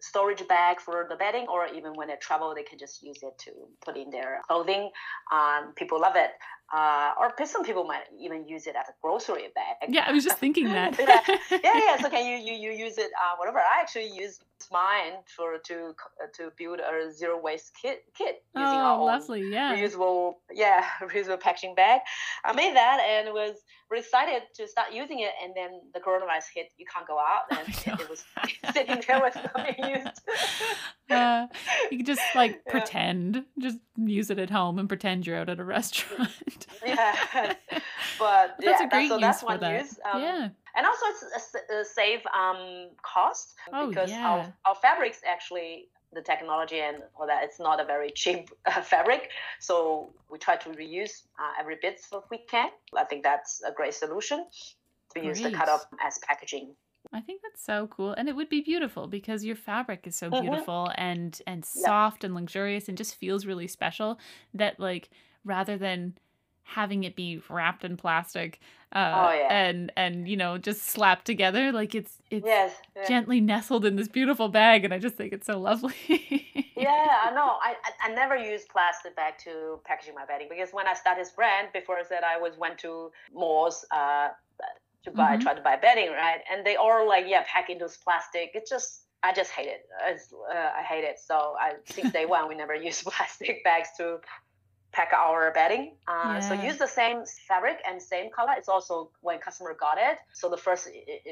storage 0.00 0.46
bag 0.48 0.80
for 0.80 1.06
the 1.08 1.16
bedding, 1.16 1.46
or 1.48 1.66
even 1.68 1.94
when 1.94 2.08
they 2.08 2.16
travel, 2.20 2.54
they 2.54 2.62
can 2.62 2.78
just 2.78 3.02
use 3.02 3.22
it 3.22 3.38
to 3.38 3.52
put 3.84 3.96
in 3.96 4.10
their 4.10 4.40
clothing. 4.46 4.90
Um, 5.32 5.72
people 5.76 5.98
love 5.98 6.16
it. 6.16 6.30
Uh, 6.74 7.12
or 7.20 7.32
some 7.46 7.62
people 7.62 7.84
might 7.84 8.02
even 8.18 8.48
use 8.48 8.66
it 8.66 8.74
as 8.74 8.88
a 8.88 8.94
grocery 9.00 9.46
bag. 9.54 9.94
Yeah, 9.94 10.06
I 10.08 10.12
was 10.12 10.24
just 10.24 10.38
thinking 10.38 10.64
that. 10.64 10.98
yeah. 11.50 11.58
yeah. 11.62 11.96
So 12.02 12.10
can 12.10 12.26
you 12.26 12.36
you, 12.36 12.54
you 12.58 12.76
use 12.76 12.98
it 12.98 13.12
uh, 13.14 13.36
whatever? 13.36 13.58
I 13.58 13.80
actually 13.80 14.10
use 14.10 14.40
mine 14.72 15.22
for 15.36 15.58
to 15.58 15.94
to 16.34 16.50
build 16.58 16.80
a 16.80 17.12
zero 17.12 17.40
waste 17.40 17.70
kit 17.80 18.02
kit 18.18 18.42
using 18.56 18.80
oh, 18.80 18.98
our 18.98 19.04
lovely, 19.04 19.42
yeah. 19.52 19.76
reusable 19.76 20.34
yeah 20.52 20.84
reusable 21.02 21.38
packaging 21.38 21.76
bag. 21.76 22.00
I 22.44 22.52
made 22.52 22.74
that 22.74 22.98
and 23.08 23.32
was 23.32 23.54
really 23.88 24.02
excited 24.02 24.42
to 24.56 24.66
start 24.66 24.92
using 24.92 25.20
it. 25.20 25.32
And 25.44 25.52
then 25.54 25.80
the 25.92 26.00
coronavirus 26.00 26.46
hit. 26.56 26.72
You 26.76 26.86
can't 26.92 27.06
go 27.06 27.18
out, 27.18 27.44
and 27.50 27.68
it, 27.68 28.00
it 28.00 28.10
was 28.10 28.24
sitting 28.72 29.00
there 29.06 29.20
with 29.22 29.36
not 29.36 29.76
being 29.76 29.90
used. 29.96 30.20
Uh, 31.10 31.46
you 31.90 31.98
can 31.98 32.06
just 32.06 32.22
like 32.34 32.62
yeah. 32.66 32.70
pretend, 32.72 33.44
just 33.58 33.78
use 33.96 34.30
it 34.30 34.38
at 34.38 34.50
home 34.50 34.78
and 34.78 34.88
pretend 34.88 35.26
you're 35.26 35.36
out 35.36 35.48
at 35.48 35.60
a 35.60 35.64
restaurant. 35.64 36.66
yeah, 36.86 37.14
but 38.18 38.56
that's 38.58 38.80
a 38.80 38.88
great 38.88 38.90
that's, 38.90 39.08
so 39.08 39.14
use 39.14 39.20
that's 39.20 39.40
for 39.40 39.46
one 39.46 39.60
that. 39.60 39.82
use. 39.82 39.98
Um, 40.12 40.20
yeah 40.20 40.48
and 40.76 40.86
also 40.86 41.06
it's 41.06 41.54
a, 41.54 41.80
a 41.80 41.84
save 41.84 42.20
um, 42.26 42.88
cost 43.02 43.54
oh, 43.72 43.88
because 43.88 44.10
yeah. 44.10 44.28
our, 44.28 44.54
our 44.66 44.74
fabrics 44.74 45.20
actually 45.26 45.88
the 46.12 46.22
technology 46.22 46.78
and 46.78 46.98
all 47.16 47.26
that 47.26 47.42
it's 47.42 47.58
not 47.58 47.80
a 47.80 47.84
very 47.84 48.10
cheap 48.10 48.50
uh, 48.66 48.80
fabric 48.80 49.30
so 49.58 50.10
we 50.30 50.38
try 50.38 50.56
to 50.56 50.68
reuse 50.70 51.22
uh, 51.38 51.52
every 51.58 51.76
bit 51.82 52.00
so 52.00 52.24
we 52.30 52.38
can 52.48 52.68
i 52.96 53.04
think 53.04 53.22
that's 53.22 53.62
a 53.66 53.72
great 53.72 53.94
solution 53.94 54.46
to 55.12 55.20
great. 55.20 55.24
use 55.24 55.40
the 55.40 55.50
cut 55.50 55.68
up 55.68 55.92
as 56.04 56.18
packaging 56.18 56.74
I 57.14 57.20
think 57.20 57.42
that's 57.42 57.64
so 57.64 57.86
cool, 57.86 58.12
and 58.12 58.28
it 58.28 58.34
would 58.34 58.48
be 58.48 58.60
beautiful 58.60 59.06
because 59.06 59.44
your 59.44 59.56
fabric 59.56 60.06
is 60.06 60.16
so 60.16 60.30
mm-hmm. 60.30 60.42
beautiful 60.42 60.90
and 60.96 61.40
and 61.46 61.64
soft 61.64 62.24
and 62.24 62.34
luxurious, 62.34 62.88
and 62.88 62.98
just 62.98 63.14
feels 63.14 63.46
really 63.46 63.68
special. 63.68 64.18
That 64.52 64.80
like 64.80 65.10
rather 65.44 65.78
than 65.78 66.14
having 66.64 67.04
it 67.04 67.14
be 67.14 67.40
wrapped 67.48 67.84
in 67.84 67.96
plastic 67.96 68.58
uh, 68.92 69.12
oh, 69.14 69.32
yeah. 69.32 69.48
and 69.50 69.92
and 69.96 70.26
you 70.26 70.36
know 70.36 70.56
just 70.56 70.82
slapped 70.82 71.26
together 71.26 71.70
like 71.72 71.94
it's 71.94 72.22
it's 72.30 72.46
yes, 72.46 72.72
gently 73.06 73.40
nestled 73.40 73.84
in 73.84 73.96
this 73.96 74.08
beautiful 74.08 74.48
bag 74.48 74.82
and 74.82 74.94
i 74.94 74.98
just 74.98 75.14
think 75.14 75.32
it's 75.32 75.46
so 75.46 75.60
lovely 75.60 75.94
yeah 76.74 77.18
i 77.22 77.30
know 77.34 77.56
I, 77.62 77.74
I 78.02 78.14
never 78.14 78.34
use 78.34 78.64
plastic 78.64 79.14
bag 79.14 79.34
to 79.44 79.78
packaging 79.84 80.14
my 80.14 80.24
bedding 80.24 80.48
because 80.48 80.70
when 80.72 80.88
i 80.88 80.94
started 80.94 81.20
this 81.20 81.32
brand 81.32 81.68
before 81.74 81.98
that 82.08 82.24
i 82.24 82.38
was 82.38 82.56
went 82.56 82.78
to 82.78 83.12
malls 83.34 83.84
uh, 83.90 84.28
to 85.04 85.10
buy 85.10 85.32
mm-hmm. 85.32 85.42
try 85.42 85.54
to 85.54 85.60
buy 85.60 85.76
bedding 85.76 86.10
right 86.10 86.40
and 86.50 86.64
they 86.64 86.76
all 86.76 87.06
like 87.06 87.26
yeah 87.28 87.44
pack 87.46 87.70
into 87.70 87.84
this 87.84 87.96
plastic 87.96 88.50
It's 88.54 88.70
just 88.70 89.04
I 89.24 89.32
just 89.32 89.50
hate 89.52 89.68
it. 89.68 89.86
Uh, 90.02 90.54
I 90.54 90.82
hate 90.82 91.02
it. 91.02 91.18
So 91.18 91.56
I, 91.58 91.72
since 91.86 92.12
day 92.12 92.26
one, 92.26 92.46
we 92.46 92.54
never 92.54 92.74
use 92.88 93.02
plastic 93.02 93.64
bags 93.64 93.88
to 93.96 94.18
pack 94.92 95.12
our 95.14 95.50
bedding. 95.52 95.96
Uh, 96.06 96.34
yeah. 96.34 96.40
So 96.40 96.54
use 96.54 96.76
the 96.76 96.86
same 96.86 97.24
fabric 97.48 97.78
and 97.88 98.00
same 98.00 98.30
color. 98.30 98.52
It's 98.56 98.68
also 98.68 99.10
when 99.22 99.38
customer 99.38 99.74
got 99.78 99.96
it. 99.96 100.18
So 100.34 100.50
the 100.50 100.58
first, 100.58 100.90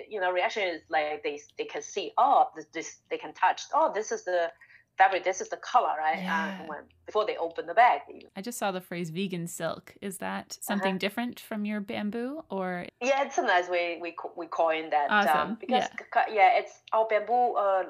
you 0.08 0.20
know, 0.20 0.32
reaction 0.32 0.62
is 0.62 0.80
like 0.88 1.22
they 1.22 1.38
they 1.58 1.64
can 1.64 1.82
see, 1.82 2.12
oh, 2.16 2.48
this, 2.56 2.66
this 2.72 2.96
they 3.10 3.18
can 3.18 3.34
touch. 3.34 3.62
Oh, 3.74 3.92
this 3.94 4.10
is 4.10 4.24
the 4.24 4.50
fabric. 4.98 5.24
This 5.24 5.40
is 5.40 5.48
the 5.48 5.56
color, 5.56 5.94
right? 5.98 6.22
Yeah. 6.22 6.58
Uh, 6.60 6.66
when, 6.66 6.78
before 7.06 7.26
they 7.26 7.36
open 7.36 7.66
the 7.66 7.74
bag. 7.74 8.00
I 8.36 8.42
just 8.42 8.58
saw 8.58 8.70
the 8.70 8.80
phrase 8.80 9.10
vegan 9.10 9.46
silk. 9.46 9.94
Is 10.00 10.18
that 10.18 10.56
something 10.60 10.92
uh-huh. 10.92 10.98
different 10.98 11.40
from 11.40 11.64
your 11.64 11.80
bamboo 11.80 12.44
or? 12.50 12.86
Yeah, 13.00 13.24
it's 13.24 13.38
a 13.38 13.42
nice 13.42 13.68
way 13.68 13.98
we 14.00 14.14
we 14.36 14.46
coin 14.46 14.90
that 14.90 15.10
um, 15.10 15.26
awesome. 15.26 15.40
um, 15.40 15.56
because 15.60 15.88
yeah. 16.16 16.24
yeah. 16.32 16.58
it's 16.58 16.80
our 16.92 17.06
bamboo 17.08 17.54
uh, 17.54 17.84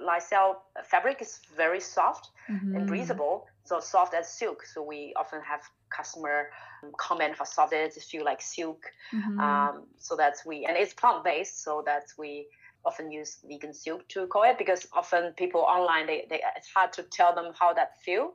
fabric 0.85 1.21
is 1.21 1.41
very 1.57 1.81
soft 1.81 2.31
mm-hmm. 2.49 2.77
and 2.77 2.87
breathable 2.87 3.47
so 3.65 3.81
soft 3.81 4.15
as 4.15 4.29
silk. 4.29 4.65
So 4.65 4.83
we 4.83 5.13
often 5.17 5.41
have 5.43 5.61
customer 5.91 6.51
comment 6.99 7.37
for 7.37 7.47
softness, 7.47 7.97
it 7.97 8.03
feel 8.03 8.25
like 8.25 8.43
silk. 8.43 8.83
Mm-hmm. 9.15 9.41
Um, 9.41 9.85
so 9.99 10.17
that's 10.17 10.45
we, 10.45 10.67
and 10.67 10.77
it's 10.77 10.95
plant 10.95 11.25
based. 11.25 11.63
So 11.63 11.83
that's 11.85 12.19
we 12.19 12.47
often 12.85 13.11
use 13.11 13.39
vegan 13.49 13.73
silk 13.75 14.07
to 14.09 14.27
call 14.27 14.45
it 14.45 14.59
because 14.59 14.87
often 14.93 15.33
people 15.35 15.61
online, 15.61 16.07
they, 16.07 16.27
they 16.29 16.41
it's 16.57 16.69
hard 16.69 16.93
to 16.95 17.03
tell 17.05 17.35
them 17.35 17.53
how 17.59 17.73
that 17.73 18.01
feel. 18.03 18.33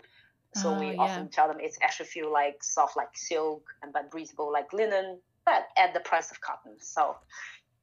So 0.55 0.79
we 0.79 0.91
yeah. 0.93 1.01
often 1.01 1.27
tell 1.27 1.47
them 1.47 1.57
it's 1.59 1.77
actually 1.83 2.07
feel 2.07 2.33
like 2.33 2.63
soft 2.63 2.97
like 2.97 3.15
silk 3.15 3.63
and 3.83 3.93
but 3.93 4.09
breathable 4.09 4.51
like 4.51 4.73
linen, 4.73 5.19
but 5.45 5.67
at 5.77 5.93
the 5.93 5.99
price 5.99 6.31
of 6.31 6.41
cotton. 6.41 6.77
So 6.79 7.15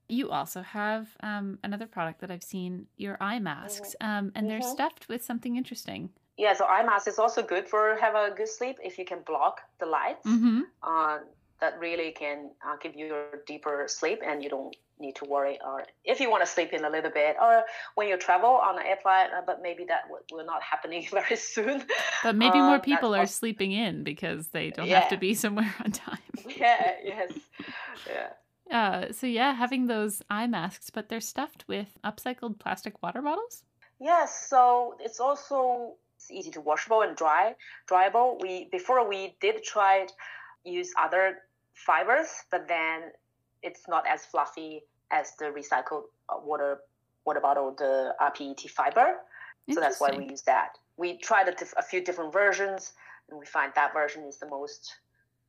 you 0.09 0.31
also 0.31 0.63
have 0.63 1.09
um, 1.23 1.59
another 1.63 1.87
product 1.87 2.21
that 2.21 2.31
I've 2.33 2.43
seen, 2.43 2.87
your 2.97 3.17
eye 3.21 3.39
masks, 3.39 3.95
mm-hmm. 4.03 4.11
um, 4.11 4.33
and 4.35 4.49
mm-hmm. 4.49 4.49
they're 4.49 4.69
stuffed 4.69 5.09
with 5.09 5.23
something 5.23 5.57
interesting 5.57 6.11
yeah, 6.37 6.53
so 6.55 6.65
eye 6.65 6.85
mask 6.85 7.07
is 7.07 7.19
also 7.19 7.43
good 7.43 7.69
for 7.69 7.97
have 8.01 8.15
a 8.15 8.35
good 8.35 8.49
sleep 8.49 8.77
if 8.83 8.99
you 8.99 9.05
can 9.05 9.21
block 9.25 9.61
the 9.79 9.87
lights. 9.87 10.27
Mm-hmm. 10.27 10.63
Uh, 10.83 11.19
that 11.65 11.79
really 11.81 12.11
can 12.13 12.51
uh, 12.67 12.77
give 12.83 12.95
you 12.95 13.15
a 13.15 13.37
deeper 13.47 13.85
sleep, 13.89 14.21
and 14.25 14.43
you 14.43 14.51
don't 14.51 14.77
need 15.01 15.17
to 15.17 15.25
worry. 15.25 15.59
Or 15.67 15.85
if 16.05 16.21
you 16.21 16.31
want 16.31 16.43
to 16.45 16.51
sleep 16.57 16.75
in 16.75 16.85
a 16.85 16.91
little 16.91 17.11
bit, 17.11 17.37
or 17.41 17.63
when 17.95 18.07
you 18.09 18.19
travel 18.19 18.51
on 18.51 18.79
an 18.79 18.87
airplane, 18.87 19.29
uh, 19.37 19.41
but 19.47 19.63
maybe 19.63 19.85
that 19.85 20.03
w- 20.05 20.23
will 20.31 20.45
not 20.45 20.63
happening 20.63 21.07
very 21.19 21.37
soon. 21.37 21.83
But 22.23 22.37
maybe 22.37 22.59
more 22.59 22.77
um, 22.77 22.81
people 22.83 23.15
are 23.15 23.21
also... 23.21 23.33
sleeping 23.33 23.73
in 23.73 24.05
because 24.05 24.49
they 24.49 24.71
don't 24.71 24.87
yeah. 24.87 25.01
have 25.01 25.09
to 25.11 25.17
be 25.17 25.33
somewhere 25.45 25.75
on 25.83 25.91
time. 25.93 26.19
yeah. 26.65 26.93
Yes. 27.03 27.33
Yeah. 28.07 28.29
Uh, 28.71 29.13
so 29.13 29.27
yeah, 29.27 29.55
having 29.55 29.87
those 29.87 30.23
eye 30.29 30.47
masks, 30.47 30.91
but 30.91 31.09
they're 31.09 31.21
stuffed 31.21 31.65
with 31.67 31.89
upcycled 32.05 32.59
plastic 32.59 33.03
water 33.03 33.23
bottles. 33.23 33.63
Yes, 34.01 34.49
so 34.51 34.97
it's 35.01 35.21
also 35.21 35.95
it's 36.17 36.31
easy 36.31 36.51
to 36.51 36.61
washable 36.61 37.03
and 37.03 37.17
dry, 37.17 37.55
dryable. 37.91 38.41
We 38.43 38.69
before 38.71 39.09
we 39.09 39.37
did 39.41 39.63
try 39.63 40.07
use 40.65 40.93
other 40.99 41.39
fibers, 41.75 42.29
but 42.51 42.67
then 42.69 43.13
it's 43.63 43.89
not 43.89 44.05
as 44.07 44.25
fluffy 44.25 44.85
as 45.11 45.33
the 45.39 45.47
recycled 45.47 46.05
uh, 46.29 46.37
water 46.43 46.79
water 47.25 47.41
bottle, 47.41 47.75
the 47.77 48.15
rPET 48.21 48.69
fiber. 48.71 49.17
So 49.73 49.81
that's 49.81 49.99
why 49.99 50.11
we 50.15 50.27
use 50.29 50.43
that. 50.43 50.77
We 50.99 51.17
tried 51.17 51.49
a, 51.49 51.55
a, 51.79 51.83
few 51.83 52.05
different 52.05 52.35
versions, 52.35 52.93
and 53.31 53.39
we 53.41 53.47
find 53.47 53.73
that 53.75 53.95
version 53.95 54.25
is 54.25 54.37
the 54.37 54.47
most 54.47 54.97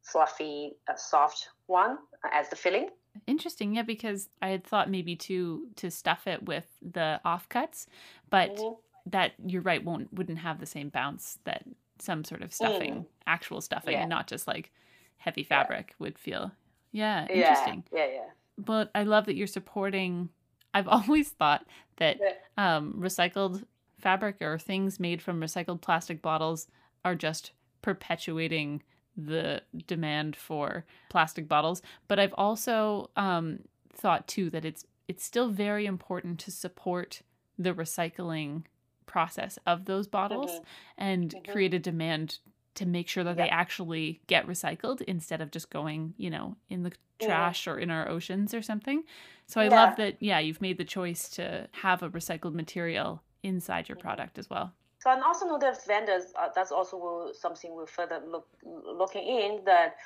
fluffy, 0.03 0.77
uh, 0.87 0.95
soft 0.95 1.49
one 1.67 1.97
uh, 2.23 2.29
as 2.31 2.47
the 2.49 2.55
filling. 2.55 2.89
Interesting, 3.27 3.75
yeah, 3.75 3.81
because 3.81 4.29
I 4.41 4.49
had 4.49 4.63
thought 4.63 4.89
maybe 4.89 5.15
to 5.17 5.67
to 5.75 5.91
stuff 5.91 6.27
it 6.27 6.45
with 6.45 6.65
the 6.81 7.19
offcuts, 7.25 7.87
but 8.29 8.55
mm-hmm. 8.55 8.75
that 9.07 9.33
you're 9.45 9.61
right 9.61 9.83
won't 9.83 10.13
wouldn't 10.13 10.39
have 10.39 10.59
the 10.59 10.65
same 10.65 10.89
bounce 10.89 11.39
that 11.43 11.63
some 11.99 12.23
sort 12.23 12.41
of 12.41 12.53
stuffing, 12.53 12.93
mm. 12.93 13.05
actual 13.27 13.61
stuffing, 13.61 13.93
yeah. 13.93 14.01
and 14.01 14.09
not 14.09 14.27
just 14.27 14.47
like 14.47 14.71
heavy 15.17 15.43
fabric 15.43 15.89
yeah. 15.89 15.95
would 15.99 16.19
feel. 16.19 16.51
Yeah, 16.91 17.27
interesting. 17.27 17.83
Yeah, 17.91 18.05
yeah, 18.05 18.13
yeah. 18.13 18.29
But 18.57 18.89
I 18.95 19.03
love 19.03 19.25
that 19.25 19.35
you're 19.35 19.47
supporting. 19.47 20.29
I've 20.73 20.87
always 20.97 21.29
thought 21.29 21.65
that 21.97 22.19
um, 22.57 22.95
recycled 22.97 23.63
fabric 23.99 24.41
or 24.41 24.57
things 24.57 24.99
made 24.99 25.21
from 25.21 25.41
recycled 25.41 25.81
plastic 25.81 26.21
bottles 26.21 26.67
are 27.03 27.15
just 27.15 27.51
perpetuating 27.81 28.81
the 29.17 29.61
demand 29.87 30.35
for 30.35 30.85
plastic 31.09 31.47
bottles. 31.47 31.81
But 32.07 32.19
I've 32.19 32.33
also 32.33 33.09
um, 33.15 33.59
thought 33.93 34.27
too 34.27 34.49
that 34.49 34.65
it's 34.65 34.85
it's 35.07 35.23
still 35.23 35.49
very 35.49 35.85
important 35.85 36.39
to 36.39 36.51
support 36.51 37.21
the 37.57 37.73
recycling 37.73 38.63
process 39.05 39.59
of 39.65 39.85
those 39.85 40.07
bottles 40.07 40.51
mm-hmm. 40.51 40.63
and 40.97 41.29
mm-hmm. 41.29 41.51
create 41.51 41.73
a 41.73 41.79
demand 41.79 42.39
to 42.75 42.85
make 42.85 43.07
sure 43.07 43.23
that 43.23 43.37
they 43.37 43.49
actually 43.49 44.21
get 44.27 44.47
recycled 44.47 45.01
instead 45.01 45.41
of 45.41 45.51
just 45.51 45.69
going, 45.69 46.13
you 46.17 46.29
know, 46.29 46.55
in 46.69 46.83
the 46.83 46.91
trash 47.19 47.67
or 47.67 47.79
in 47.79 47.89
our 47.89 48.07
oceans 48.09 48.53
or 48.53 48.61
something. 48.61 49.03
So 49.47 49.61
I 49.61 49.65
yeah. 49.65 49.69
love 49.69 49.95
that, 49.97 50.17
yeah, 50.19 50.39
you've 50.39 50.61
made 50.61 50.77
the 50.77 50.85
choice 50.85 51.29
to 51.29 51.67
have 51.71 52.03
a 52.03 52.09
recycled 52.09 52.53
material 52.53 53.21
inside 53.43 53.87
your 53.87 53.97
product 53.97 54.37
as 54.37 54.49
well. 54.49 54.73
So 54.99 55.11
and 55.11 55.21
also 55.23 55.45
know 55.45 55.59
that 55.59 55.85
vendors, 55.85 56.33
uh, 56.37 56.49
that's 56.55 56.71
also 56.71 57.31
something 57.39 57.73
we're 57.75 57.85
further 57.85 58.21
look, 58.27 58.47
looking 58.63 59.23
in 59.23 59.61
that 59.65 59.97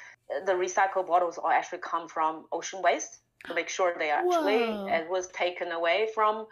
the 0.45 0.51
recycled 0.51 1.07
bottles 1.07 1.37
all 1.37 1.49
actually 1.49 1.79
come 1.79 2.07
from 2.07 2.45
ocean 2.51 2.81
waste 2.81 3.21
to 3.45 3.53
make 3.53 3.69
sure 3.69 3.95
they 3.97 4.09
actually 4.09 4.63
it 4.91 5.09
was 5.09 5.27
taken 5.29 5.71
away 5.71 6.09
from 6.13 6.45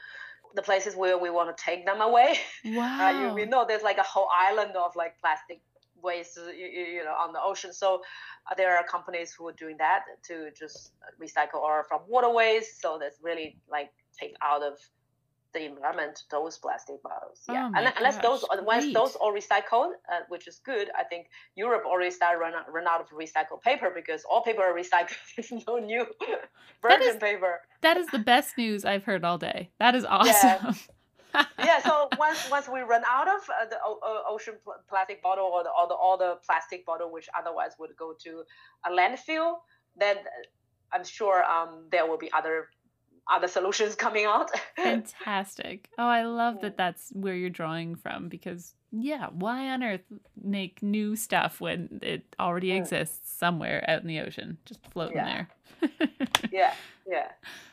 the 0.55 0.61
places 0.61 0.95
where 0.95 1.17
we 1.17 1.29
want 1.29 1.55
to 1.55 1.63
take 1.63 1.85
them 1.85 2.01
away. 2.01 2.39
Wow. 2.65 2.97
Uh, 3.07 3.21
you, 3.21 3.33
we 3.33 3.45
know 3.45 3.65
there's 3.67 3.83
like 3.83 3.97
a 3.97 4.03
whole 4.03 4.29
island 4.33 4.71
of 4.75 4.95
like 4.95 5.19
plastic 5.19 5.59
waste, 6.01 6.37
you, 6.37 6.65
you 6.65 7.03
know, 7.03 7.11
on 7.11 7.33
the 7.33 7.41
ocean. 7.41 7.73
So 7.73 8.01
uh, 8.49 8.55
there 8.55 8.75
are 8.77 8.83
companies 8.83 9.33
who 9.33 9.47
are 9.47 9.53
doing 9.53 9.77
that 9.77 10.03
to 10.27 10.49
just 10.57 10.91
recycle 11.21 11.61
or 11.61 11.85
from 11.87 12.01
waterways. 12.07 12.65
So 12.79 12.97
that's 12.99 13.17
really 13.21 13.57
like 13.69 13.91
take 14.19 14.35
out 14.41 14.63
of 14.63 14.77
the 15.53 15.65
environment 15.65 16.23
those 16.29 16.57
plastic 16.57 17.01
bottles. 17.01 17.41
Yeah, 17.47 17.69
oh 17.73 17.77
and 17.77 17.93
unless 17.97 18.15
gosh, 18.17 18.23
those 18.23 18.45
once 18.63 18.83
sweet. 18.83 18.93
those 18.93 19.15
are 19.15 19.31
recycled, 19.31 19.91
uh, 20.11 20.21
which 20.29 20.47
is 20.47 20.59
good. 20.63 20.89
I 20.97 21.03
think 21.03 21.27
Europe 21.55 21.83
already 21.85 22.11
started 22.11 22.39
run 22.39 22.53
out, 22.53 22.71
run 22.71 22.85
out 22.87 23.01
of 23.01 23.09
recycled 23.09 23.61
paper 23.61 23.91
because 23.93 24.23
all 24.29 24.41
paper 24.41 24.61
are 24.61 24.75
recycled. 24.75 25.15
There's 25.35 25.51
no 25.67 25.77
new 25.77 26.05
virgin 26.81 27.07
is, 27.07 27.15
paper. 27.15 27.61
That 27.81 27.97
is 27.97 28.07
the 28.07 28.19
best 28.19 28.57
news 28.57 28.85
I've 28.85 29.05
heard 29.05 29.23
all 29.23 29.37
day. 29.37 29.71
That 29.79 29.95
is 29.95 30.05
awesome. 30.05 30.33
Yeah 30.33 30.73
yeah, 31.59 31.81
so 31.81 32.09
once 32.17 32.49
once 32.49 32.67
we 32.67 32.81
run 32.81 33.03
out 33.07 33.27
of 33.27 33.41
uh, 33.49 33.65
the 33.69 33.77
uh, 33.77 34.23
ocean 34.29 34.55
pl- 34.63 34.75
plastic 34.89 35.21
bottle 35.21 35.45
or 35.45 35.63
the, 35.63 35.69
or 35.69 35.87
the 35.87 35.93
all 35.93 36.17
the 36.17 36.37
plastic 36.45 36.85
bottle 36.85 37.11
which 37.11 37.27
otherwise 37.37 37.71
would 37.79 37.95
go 37.97 38.13
to 38.23 38.43
a 38.85 38.89
landfill, 38.89 39.57
then 39.95 40.17
I'm 40.91 41.03
sure 41.03 41.43
um, 41.43 41.85
there 41.91 42.05
will 42.05 42.17
be 42.17 42.31
other 42.31 42.69
other 43.29 43.47
solutions 43.47 43.95
coming 44.05 44.25
out. 44.25 44.51
Fantastic. 44.75 45.89
Oh, 45.97 46.07
I 46.07 46.23
love 46.23 46.61
that 46.61 46.77
that's 46.77 47.11
where 47.13 47.35
you're 47.35 47.49
drawing 47.49 47.95
from 47.95 48.29
because 48.29 48.73
yeah, 48.91 49.27
why 49.31 49.69
on 49.69 49.83
earth 49.83 50.05
make 50.41 50.81
new 50.81 51.15
stuff 51.15 51.59
when 51.59 51.99
it 52.01 52.23
already 52.39 52.69
mm. 52.69 52.77
exists 52.77 53.31
somewhere 53.37 53.83
out 53.87 54.01
in 54.01 54.07
the 54.07 54.19
ocean, 54.19 54.57
just 54.65 54.79
floating 54.91 55.17
yeah. 55.17 55.45
there? 55.81 55.89
yeah, 56.51 56.73
yeah. 57.07 57.27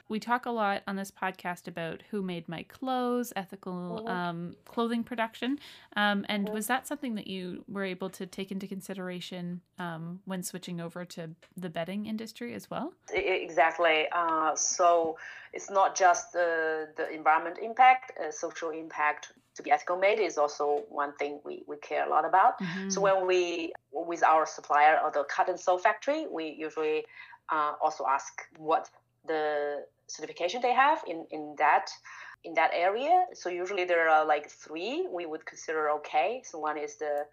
We 0.08 0.20
talk 0.20 0.46
a 0.46 0.50
lot 0.50 0.82
on 0.86 0.96
this 0.96 1.10
podcast 1.10 1.66
about 1.66 2.02
who 2.10 2.22
made 2.22 2.48
my 2.48 2.62
clothes, 2.64 3.32
ethical 3.36 4.00
mm-hmm. 4.00 4.08
um, 4.08 4.56
clothing 4.66 5.02
production. 5.02 5.58
Um, 5.96 6.26
and 6.28 6.46
mm-hmm. 6.46 6.54
was 6.54 6.66
that 6.66 6.86
something 6.86 7.14
that 7.14 7.26
you 7.26 7.64
were 7.68 7.84
able 7.84 8.10
to 8.10 8.26
take 8.26 8.52
into 8.52 8.66
consideration 8.66 9.62
um, 9.78 10.20
when 10.24 10.42
switching 10.42 10.80
over 10.80 11.04
to 11.06 11.30
the 11.56 11.70
bedding 11.70 12.06
industry 12.06 12.54
as 12.54 12.70
well? 12.70 12.92
Exactly. 13.12 14.06
Uh, 14.12 14.54
so 14.54 15.16
it's 15.52 15.70
not 15.70 15.96
just 15.96 16.32
the, 16.32 16.88
the 16.96 17.10
environment 17.10 17.58
impact, 17.62 18.12
uh, 18.18 18.30
social 18.30 18.70
impact 18.70 19.32
to 19.54 19.62
be 19.62 19.70
ethical 19.70 19.96
made 19.96 20.18
is 20.18 20.36
also 20.36 20.82
one 20.88 21.12
thing 21.14 21.40
we, 21.44 21.62
we 21.66 21.76
care 21.76 22.06
a 22.06 22.10
lot 22.10 22.24
about. 22.24 22.58
Mm-hmm. 22.60 22.90
So 22.90 23.00
when 23.00 23.26
we, 23.26 23.72
with 23.92 24.22
our 24.24 24.46
supplier 24.46 24.98
or 25.02 25.12
the 25.12 25.24
cut 25.24 25.48
and 25.48 25.58
sew 25.58 25.78
factory, 25.78 26.26
we 26.30 26.48
usually 26.58 27.04
uh, 27.50 27.74
also 27.80 28.04
ask 28.06 28.42
what 28.58 28.90
the 29.26 29.86
certification 30.06 30.60
they 30.60 30.74
have 30.74 31.02
in, 31.06 31.26
in 31.30 31.54
that 31.58 31.90
in 32.44 32.54
that 32.54 32.70
area. 32.74 33.24
So 33.32 33.48
usually 33.48 33.84
there 33.84 34.08
are 34.08 34.24
like 34.26 34.50
three 34.50 35.06
we 35.10 35.26
would 35.26 35.46
consider 35.46 35.90
okay. 35.90 36.42
So 36.44 36.58
one 36.58 36.78
is 36.78 36.96
the 36.96 37.24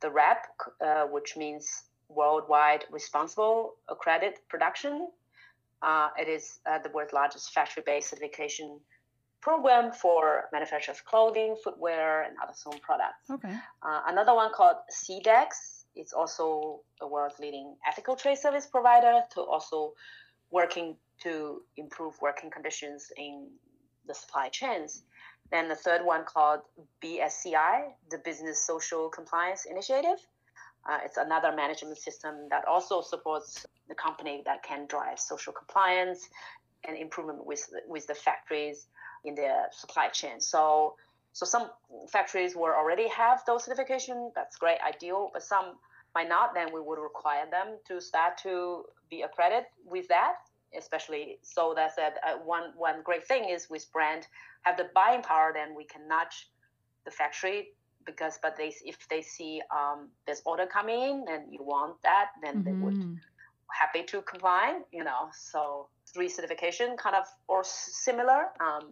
the 0.00 0.10
RAP, 0.10 0.46
uh, 0.80 1.04
which 1.04 1.36
means 1.36 1.84
Worldwide 2.08 2.84
Responsible 2.90 3.76
Accredited 3.88 4.38
Production. 4.48 5.08
Uh, 5.82 6.08
it 6.18 6.28
is 6.28 6.60
uh, 6.66 6.78
the 6.78 6.90
world's 6.90 7.12
largest 7.12 7.52
factory-based 7.52 8.10
certification 8.10 8.80
program 9.40 9.92
for 9.92 10.48
manufacturers 10.52 10.98
of 10.98 11.04
clothing, 11.04 11.56
footwear, 11.62 12.22
and 12.22 12.34
other 12.42 12.54
home 12.64 12.80
products. 12.80 13.28
Okay. 13.30 13.54
Uh, 13.82 14.00
another 14.06 14.34
one 14.34 14.50
called 14.52 14.76
Sedex. 14.90 15.84
It's 15.94 16.12
also 16.12 16.80
the 17.00 17.06
world's 17.06 17.38
leading 17.38 17.76
ethical 17.86 18.16
trade 18.16 18.38
service 18.38 18.66
provider 18.66 19.20
to 19.34 19.40
also 19.42 19.92
working 20.50 20.96
to 21.22 21.62
improve 21.76 22.14
working 22.20 22.50
conditions 22.50 23.12
in 23.16 23.48
the 24.06 24.14
supply 24.14 24.48
chains. 24.48 25.02
Then 25.50 25.68
the 25.68 25.74
third 25.74 26.04
one 26.04 26.24
called 26.24 26.60
BSCI, 27.02 27.92
the 28.10 28.18
Business 28.18 28.64
Social 28.64 29.08
Compliance 29.08 29.66
Initiative. 29.66 30.18
Uh, 30.88 30.98
it's 31.04 31.16
another 31.16 31.54
management 31.54 31.96
system 31.96 32.48
that 32.50 32.64
also 32.66 33.00
supports 33.00 33.66
the 33.88 33.94
company 33.94 34.42
that 34.44 34.62
can 34.62 34.86
drive 34.86 35.18
social 35.18 35.52
compliance 35.52 36.28
and 36.86 36.96
improvement 36.96 37.46
with 37.46 37.66
with 37.86 38.06
the 38.06 38.14
factories 38.14 38.86
in 39.24 39.34
their 39.34 39.68
supply 39.72 40.08
chain. 40.08 40.40
So 40.40 40.96
so 41.32 41.46
some 41.46 41.70
factories 42.10 42.54
will 42.54 42.72
already 42.72 43.08
have 43.08 43.42
those 43.46 43.64
certification. 43.64 44.30
That's 44.34 44.56
great, 44.56 44.78
ideal. 44.86 45.30
But 45.32 45.42
some 45.42 45.76
might 46.14 46.28
not. 46.28 46.54
Then 46.54 46.72
we 46.72 46.80
would 46.80 46.98
require 46.98 47.46
them 47.50 47.78
to 47.88 48.00
start 48.00 48.38
to 48.42 48.84
be 49.10 49.22
accredited 49.22 49.64
with 49.84 50.06
that 50.08 50.34
especially 50.78 51.38
so 51.42 51.72
that's 51.74 51.96
that 51.96 52.14
uh, 52.26 52.36
one 52.44 52.72
one 52.76 53.02
great 53.02 53.26
thing 53.26 53.48
is 53.48 53.68
with 53.70 53.86
brand 53.92 54.26
have 54.62 54.76
the 54.76 54.88
buying 54.94 55.22
power 55.22 55.52
then 55.54 55.74
we 55.74 55.84
can 55.84 56.06
nudge 56.08 56.50
the 57.04 57.10
factory 57.10 57.68
because 58.06 58.38
but 58.42 58.56
they 58.56 58.74
if 58.84 59.08
they 59.08 59.22
see 59.22 59.62
um, 59.74 60.08
there's 60.26 60.42
order 60.44 60.66
coming 60.66 61.00
in 61.00 61.24
and 61.28 61.52
you 61.52 61.62
want 61.62 62.00
that 62.02 62.30
then 62.42 62.56
mm-hmm. 62.56 62.64
they 62.64 62.72
would 62.72 62.94
mm-hmm. 62.94 63.14
happy 63.68 64.02
to 64.02 64.22
comply 64.22 64.80
you 64.92 65.04
know 65.04 65.28
so 65.32 65.88
three 66.12 66.28
certification 66.28 66.96
kind 66.96 67.16
of 67.16 67.26
or 67.48 67.62
similar 67.64 68.46
um, 68.60 68.90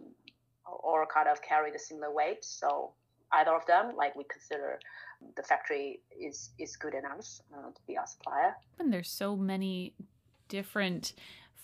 or 0.65 1.05
kind 1.05 1.27
of 1.27 1.41
carry 1.41 1.71
the 1.71 1.79
similar 1.79 2.11
weight 2.13 2.43
so 2.43 2.91
either 3.33 3.51
of 3.51 3.65
them 3.65 3.93
like 3.95 4.15
we 4.15 4.23
consider 4.25 4.79
the 5.35 5.43
factory 5.43 6.01
is 6.19 6.51
is 6.59 6.75
good 6.75 6.93
enough 6.93 7.41
uh, 7.53 7.69
to 7.69 7.81
be 7.87 7.97
our 7.97 8.07
supplier 8.07 8.55
and 8.79 8.91
there's 8.91 9.09
so 9.09 9.35
many 9.35 9.93
different 10.49 11.13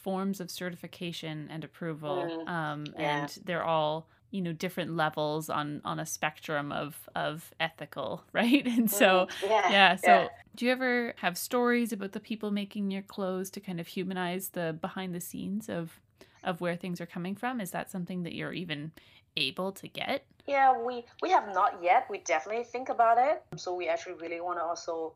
forms 0.03 0.39
of 0.39 0.49
certification 0.49 1.47
and 1.51 1.63
approval 1.63 2.43
mm, 2.45 2.49
um, 2.49 2.85
yeah. 2.97 3.21
and 3.21 3.39
they're 3.45 3.63
all 3.63 4.07
you 4.31 4.41
know 4.41 4.53
different 4.53 4.95
levels 4.95 5.49
on 5.49 5.81
on 5.83 5.99
a 5.99 6.05
spectrum 6.05 6.71
of 6.71 7.09
of 7.15 7.51
ethical 7.59 8.23
right? 8.33 8.65
And 8.65 8.89
so 8.89 9.27
mm, 9.27 9.49
yeah, 9.49 9.71
yeah 9.71 9.95
so 9.95 10.07
yeah. 10.07 10.27
do 10.55 10.65
you 10.65 10.71
ever 10.71 11.13
have 11.17 11.37
stories 11.37 11.91
about 11.91 12.11
the 12.11 12.19
people 12.19 12.51
making 12.51 12.91
your 12.91 13.01
clothes 13.01 13.49
to 13.51 13.59
kind 13.59 13.79
of 13.79 13.87
humanize 13.87 14.49
the 14.49 14.77
behind 14.79 15.13
the 15.13 15.21
scenes 15.21 15.69
of 15.69 15.99
of 16.43 16.61
where 16.61 16.75
things 16.75 17.01
are 17.01 17.05
coming 17.05 17.35
from? 17.35 17.59
Is 17.59 17.71
that 17.71 17.91
something 17.91 18.23
that 18.23 18.33
you're 18.33 18.53
even 18.53 18.91
able 19.35 19.71
to 19.73 19.87
get? 19.87 20.25
Yeah 20.47 20.77
we 20.79 21.05
we 21.21 21.29
have 21.31 21.53
not 21.53 21.79
yet. 21.83 22.07
We 22.09 22.19
definitely 22.19 22.63
think 22.63 22.89
about 22.89 23.17
it. 23.17 23.43
So 23.57 23.75
we 23.75 23.87
actually 23.87 24.15
really 24.15 24.41
want 24.41 24.59
to 24.59 24.63
also 24.63 25.13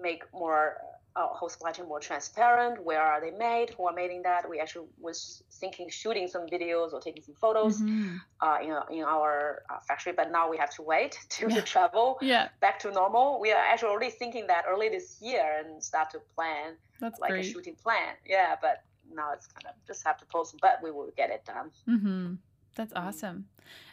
make 0.00 0.22
more 0.32 0.78
our 1.18 1.30
whole 1.38 1.48
supply 1.48 1.72
chain 1.72 1.86
more 1.88 2.00
transparent. 2.00 2.74
Where 2.88 3.02
are 3.02 3.20
they 3.20 3.32
made? 3.48 3.68
Who 3.76 3.86
are 3.88 3.94
making 4.02 4.22
that? 4.22 4.48
We 4.48 4.60
actually 4.60 4.86
was 5.06 5.42
thinking 5.60 5.88
shooting 5.90 6.26
some 6.28 6.46
videos 6.46 6.92
or 6.94 7.00
taking 7.00 7.22
some 7.28 7.34
photos 7.34 7.80
Mm-hmm. 7.80 8.16
uh, 8.40 8.58
in, 8.62 8.98
in 8.98 9.04
our 9.04 9.62
uh, 9.70 9.80
factory, 9.88 10.12
but 10.20 10.30
now 10.30 10.48
we 10.48 10.56
have 10.64 10.72
to 10.78 10.82
wait 10.82 11.18
to 11.36 11.48
Yeah. 11.48 11.60
travel 11.62 12.18
Yeah, 12.22 12.48
back 12.60 12.78
to 12.84 12.88
normal. 12.92 13.40
We 13.40 13.50
are 13.52 13.64
actually 13.70 13.90
already 13.94 14.10
thinking 14.22 14.46
that 14.46 14.62
early 14.70 14.88
this 14.88 15.08
year 15.20 15.46
and 15.60 15.82
start 15.82 16.10
to 16.14 16.20
plan 16.36 16.76
that's 17.00 17.20
like 17.20 17.32
great. 17.32 17.46
a 17.46 17.50
shooting 17.52 17.76
plan. 17.84 18.14
Yeah, 18.34 18.54
but 18.62 18.76
now 19.12 19.32
it's 19.32 19.46
kind 19.54 19.66
of 19.66 19.74
just 19.86 20.06
have 20.06 20.18
to 20.18 20.26
post, 20.26 20.54
but 20.62 20.76
we 20.84 20.90
will 20.96 21.10
get 21.16 21.30
it 21.30 21.42
done. 21.44 21.70
Mm-hmm. 21.88 22.34
That's 22.76 22.92
Mm. 22.94 23.06
awesome. 23.08 23.38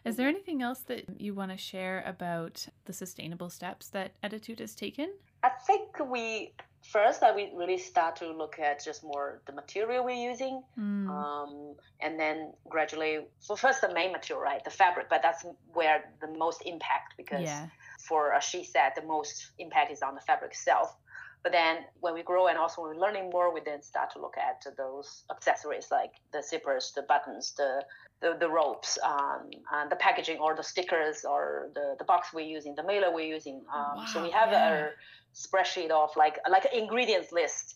Is 0.04 0.16
there 0.18 0.28
anything 0.28 0.62
else 0.62 0.82
that 0.82 1.20
you 1.20 1.34
want 1.34 1.52
to 1.52 1.58
share 1.58 2.04
about 2.06 2.68
the 2.86 2.94
sustainable 2.94 3.50
steps 3.50 3.90
that 3.90 4.12
Ettitude 4.22 4.60
has 4.60 4.76
taken? 4.76 5.10
I 5.42 5.50
think 5.68 5.86
we 6.16 6.54
first 6.92 7.22
that 7.22 7.36
we 7.36 7.52
really 7.56 7.78
start 7.78 8.16
to 8.18 8.32
look 8.32 8.60
at 8.60 8.84
just 8.84 9.04
more 9.04 9.42
the 9.46 9.54
material 9.54 10.04
we're 10.04 10.30
using, 10.32 10.64
Mm. 10.78 11.10
um, 11.10 11.76
and 12.00 12.20
then 12.20 12.54
gradually. 12.70 13.26
So 13.40 13.56
first 13.56 13.82
the 13.82 13.94
main 13.94 14.12
material, 14.12 14.44
right, 14.44 14.64
the 14.64 14.70
fabric, 14.70 15.08
but 15.10 15.22
that's 15.22 15.46
where 15.74 16.12
the 16.22 16.28
most 16.28 16.62
impact 16.66 17.16
because 17.18 17.44
yeah. 17.44 17.68
for 18.08 18.34
as 18.34 18.44
she 18.44 18.64
said, 18.64 18.94
the 18.96 19.04
most 19.04 19.52
impact 19.58 19.92
is 19.92 20.02
on 20.02 20.16
the 20.16 20.22
fabric 20.22 20.52
itself. 20.52 20.96
But 21.44 21.52
then 21.52 21.86
when 22.00 22.16
we 22.16 22.24
grow 22.24 22.48
and 22.48 22.58
also 22.58 22.82
when 22.82 22.96
we're 22.96 23.02
learning 23.06 23.30
more, 23.30 23.54
we 23.54 23.62
then 23.62 23.84
start 23.84 24.12
to 24.14 24.20
look 24.20 24.36
at 24.36 24.66
those 24.78 25.26
accessories 25.30 25.92
like 25.92 26.14
the 26.32 26.40
zippers, 26.40 26.94
the 26.94 27.04
buttons, 27.04 27.54
the 27.56 27.86
the, 28.22 28.38
the 28.40 28.50
ropes, 28.50 28.98
um, 29.04 29.50
and 29.74 29.92
the 29.92 29.96
packaging 29.98 30.40
or 30.40 30.56
the 30.56 30.64
stickers 30.64 31.26
or 31.26 31.70
the, 31.76 31.96
the 32.00 32.06
box 32.06 32.34
we're 32.34 32.46
using, 32.58 32.74
the 32.74 32.84
mailer 32.84 33.14
we're 33.14 33.32
using. 33.38 33.62
Um, 33.74 34.08
so 34.08 34.24
we 34.24 34.32
have 34.32 34.52
yeah. 34.52 34.86
a 34.86 34.90
spreadsheet 35.36 35.92
of 35.92 36.10
like 36.16 36.40
like 36.50 36.66
an 36.66 36.80
ingredients 36.80 37.32
list. 37.32 37.76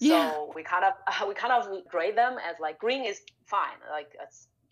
So 0.00 0.52
we 0.54 0.62
kind 0.62 0.84
of 0.84 0.92
we 1.28 1.34
kind 1.34 1.52
of 1.52 1.68
grade 1.88 2.16
them 2.16 2.36
as 2.48 2.56
like 2.60 2.78
green 2.78 3.04
is 3.04 3.20
fine, 3.46 3.78
like 3.90 4.10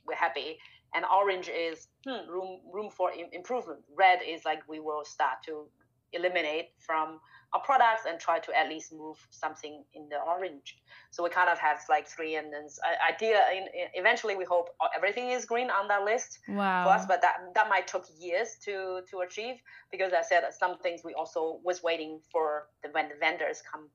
we're 0.07 0.15
happy, 0.15 0.59
and 0.95 1.05
orange 1.05 1.49
is 1.49 1.89
hmm, 2.07 2.29
room 2.31 2.61
room 2.73 2.91
for 2.91 3.11
im- 3.13 3.31
improvement. 3.33 3.81
Red 3.97 4.21
is 4.27 4.45
like 4.45 4.61
we 4.69 4.81
will 4.81 5.05
start 5.05 5.39
to 5.47 5.69
eliminate 6.13 6.69
from 6.79 7.21
our 7.53 7.61
products 7.61 8.03
and 8.09 8.19
try 8.19 8.39
to 8.41 8.51
at 8.59 8.69
least 8.69 8.93
move 8.93 9.17
something 9.31 9.85
in 9.95 10.09
the 10.09 10.19
orange. 10.21 10.77
So 11.11 11.23
we 11.23 11.31
kind 11.31 11.49
of 11.49 11.59
have 11.59 11.79
like 11.89 12.07
three, 12.09 12.35
and 12.37 12.53
then 12.53 12.67
i- 12.85 13.13
idea. 13.13 13.39
In, 13.57 13.69
eventually, 13.95 14.37
we 14.37 14.45
hope 14.45 14.69
everything 14.95 15.31
is 15.31 15.45
green 15.47 15.71
on 15.71 15.89
that 15.89 16.03
list 16.05 16.41
Wow. 16.49 16.85
for 16.85 16.91
us, 16.97 17.07
but 17.07 17.23
that 17.23 17.37
that 17.55 17.69
might 17.69 17.87
took 17.87 18.05
years 18.19 18.57
to 18.65 19.03
to 19.11 19.21
achieve 19.21 19.57
because 19.91 20.13
I 20.13 20.23
said 20.23 20.43
some 20.53 20.79
things 20.79 21.03
we 21.05 21.15
also 21.15 21.61
was 21.63 21.83
waiting 21.83 22.21
for 22.33 22.69
the 22.83 22.89
when 22.91 23.09
the 23.09 23.17
vendors 23.17 23.63
come 23.71 23.91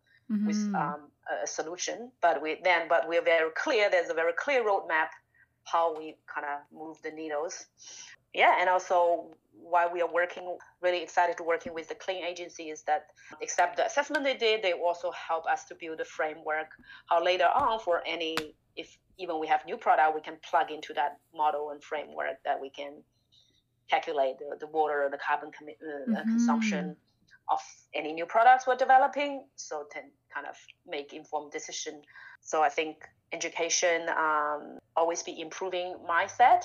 with 0.48 0.58
Mhm. 0.58 0.76
um, 0.82 1.02
a 1.44 1.46
solution. 1.46 2.12
But 2.22 2.42
we 2.42 2.56
then, 2.64 2.88
but 2.88 3.08
we're 3.08 3.22
very 3.36 3.52
clear. 3.52 3.90
There's 3.90 4.10
a 4.10 4.14
very 4.24 4.34
clear 4.34 4.64
roadmap 4.64 5.10
how 5.66 5.96
we 5.98 6.18
kind 6.34 6.46
of 6.54 6.60
move 6.72 6.98
the 7.04 7.12
needles. 7.12 7.66
Yeah, 8.34 8.56
and 8.60 8.70
also 8.70 9.36
while 9.52 9.92
we 9.92 10.02
are 10.02 10.12
working, 10.12 10.58
really 10.82 11.02
excited 11.04 11.38
to 11.38 11.44
working 11.44 11.74
with 11.74 11.88
the 11.90 11.96
clean 11.96 12.24
agency 12.24 12.70
is 12.70 12.84
that 12.84 13.08
except 13.42 13.78
the 13.78 13.86
assessment 13.86 14.24
they 14.24 14.36
did, 14.38 14.62
they 14.64 14.74
also 14.74 15.12
help 15.12 15.46
us 15.46 15.66
to 15.66 15.76
build 15.76 16.00
a 16.00 16.06
framework. 16.06 16.68
How 17.10 17.24
later 17.24 17.46
on 17.54 17.80
for 17.80 18.02
any, 18.06 18.36
if 18.76 18.98
even 19.18 19.40
we 19.40 19.48
have 19.48 19.66
new 19.66 19.78
product, 19.78 20.16
we 20.16 20.22
can 20.22 20.38
plug 20.50 20.72
into 20.72 20.94
that 20.94 21.20
model 21.36 21.72
and 21.72 21.84
framework 21.84 22.38
that 22.46 22.60
we 22.62 22.70
can 22.70 23.04
calculate 23.90 24.38
the, 24.40 24.58
the 24.60 24.68
water, 24.68 25.04
and 25.04 25.14
the 25.14 25.18
carbon 25.18 25.52
commi- 25.52 25.78
uh, 25.84 26.18
uh, 26.18 26.24
Mhm. 26.24 26.32
consumption 26.32 26.96
of 27.50 27.60
any 27.94 28.14
new 28.14 28.26
products 28.26 28.66
we're 28.66 28.76
developing 28.78 29.46
so 29.56 29.86
then 29.94 30.10
kind 30.34 30.48
of 30.48 30.56
make 30.86 31.12
informed 31.12 31.52
decision 31.52 32.02
so 32.40 32.62
i 32.62 32.70
think 32.70 33.04
education 33.34 34.08
um, 34.10 34.78
always 34.96 35.22
be 35.24 35.42
improving 35.42 35.96
mindset 36.08 36.64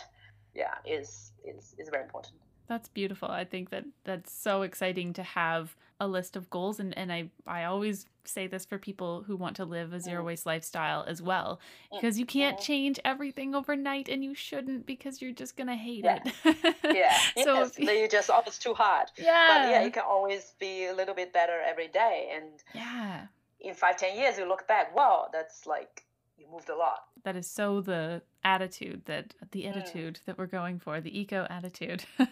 yeah 0.54 0.74
is 0.84 1.32
is 1.46 1.74
is 1.78 1.88
very 1.88 2.02
important 2.04 2.34
That's 2.68 2.88
beautiful. 2.88 3.30
I 3.30 3.44
think 3.44 3.70
that 3.70 3.84
that's 4.02 4.32
so 4.32 4.62
exciting 4.62 5.12
to 5.14 5.22
have 5.22 5.76
a 6.00 6.08
list 6.08 6.34
of 6.36 6.50
goals 6.50 6.80
and 6.80 6.90
and 6.98 7.12
I 7.12 7.30
I 7.46 7.60
always 7.64 8.06
say 8.24 8.48
this 8.48 8.64
for 8.66 8.76
people 8.78 9.22
who 9.26 9.36
want 9.36 9.54
to 9.56 9.64
live 9.64 9.92
a 9.92 10.00
zero 10.00 10.22
Mm. 10.22 10.26
waste 10.26 10.46
lifestyle 10.46 11.02
as 11.12 11.22
well 11.22 11.50
Mm. 11.58 12.00
because 12.00 12.18
you 12.20 12.26
can't 12.26 12.58
Mhm. 12.58 12.62
change 12.70 12.96
everything 13.12 13.54
overnight 13.54 14.08
and 14.12 14.20
you 14.24 14.34
shouldn't 14.34 14.84
because 14.84 15.14
you're 15.22 15.38
just 15.42 15.54
going 15.58 15.68
to 15.76 15.80
hate 15.88 16.04
Yeah. 16.04 16.18
it. 16.24 16.56
yeah 17.02 17.16
so 17.46 17.52
yes, 17.54 17.78
if- 17.78 17.88
you 18.00 18.08
just 18.18 18.30
always 18.30 18.58
too 18.58 18.74
hard 18.74 19.08
yeah. 19.16 19.48
but 19.48 19.70
yeah 19.72 19.82
you 19.86 19.92
can 19.98 20.02
always 20.14 20.42
be 20.58 20.72
a 20.92 20.94
little 21.00 21.14
bit 21.22 21.30
better 21.32 21.58
every 21.72 21.88
day 22.02 22.16
and 22.36 22.50
yeah. 22.74 23.26
in 23.60 23.74
five 23.74 23.96
ten 23.96 24.12
years 24.20 24.32
you 24.38 24.44
look 24.52 24.66
back 24.74 24.86
wow 24.98 25.28
that's 25.32 25.58
like 25.74 25.92
you 26.38 26.46
moved 26.54 26.68
a 26.68 26.76
lot 26.86 27.00
That 27.26 27.34
is 27.34 27.50
so 27.50 27.80
the 27.80 28.22
attitude 28.44 29.02
that 29.06 29.34
the 29.50 29.64
Mm. 29.64 29.70
attitude 29.70 30.20
that 30.26 30.38
we're 30.38 30.46
going 30.46 30.78
for, 30.78 31.00
the 31.00 31.10
eco 31.20 31.44
attitude. 31.50 32.04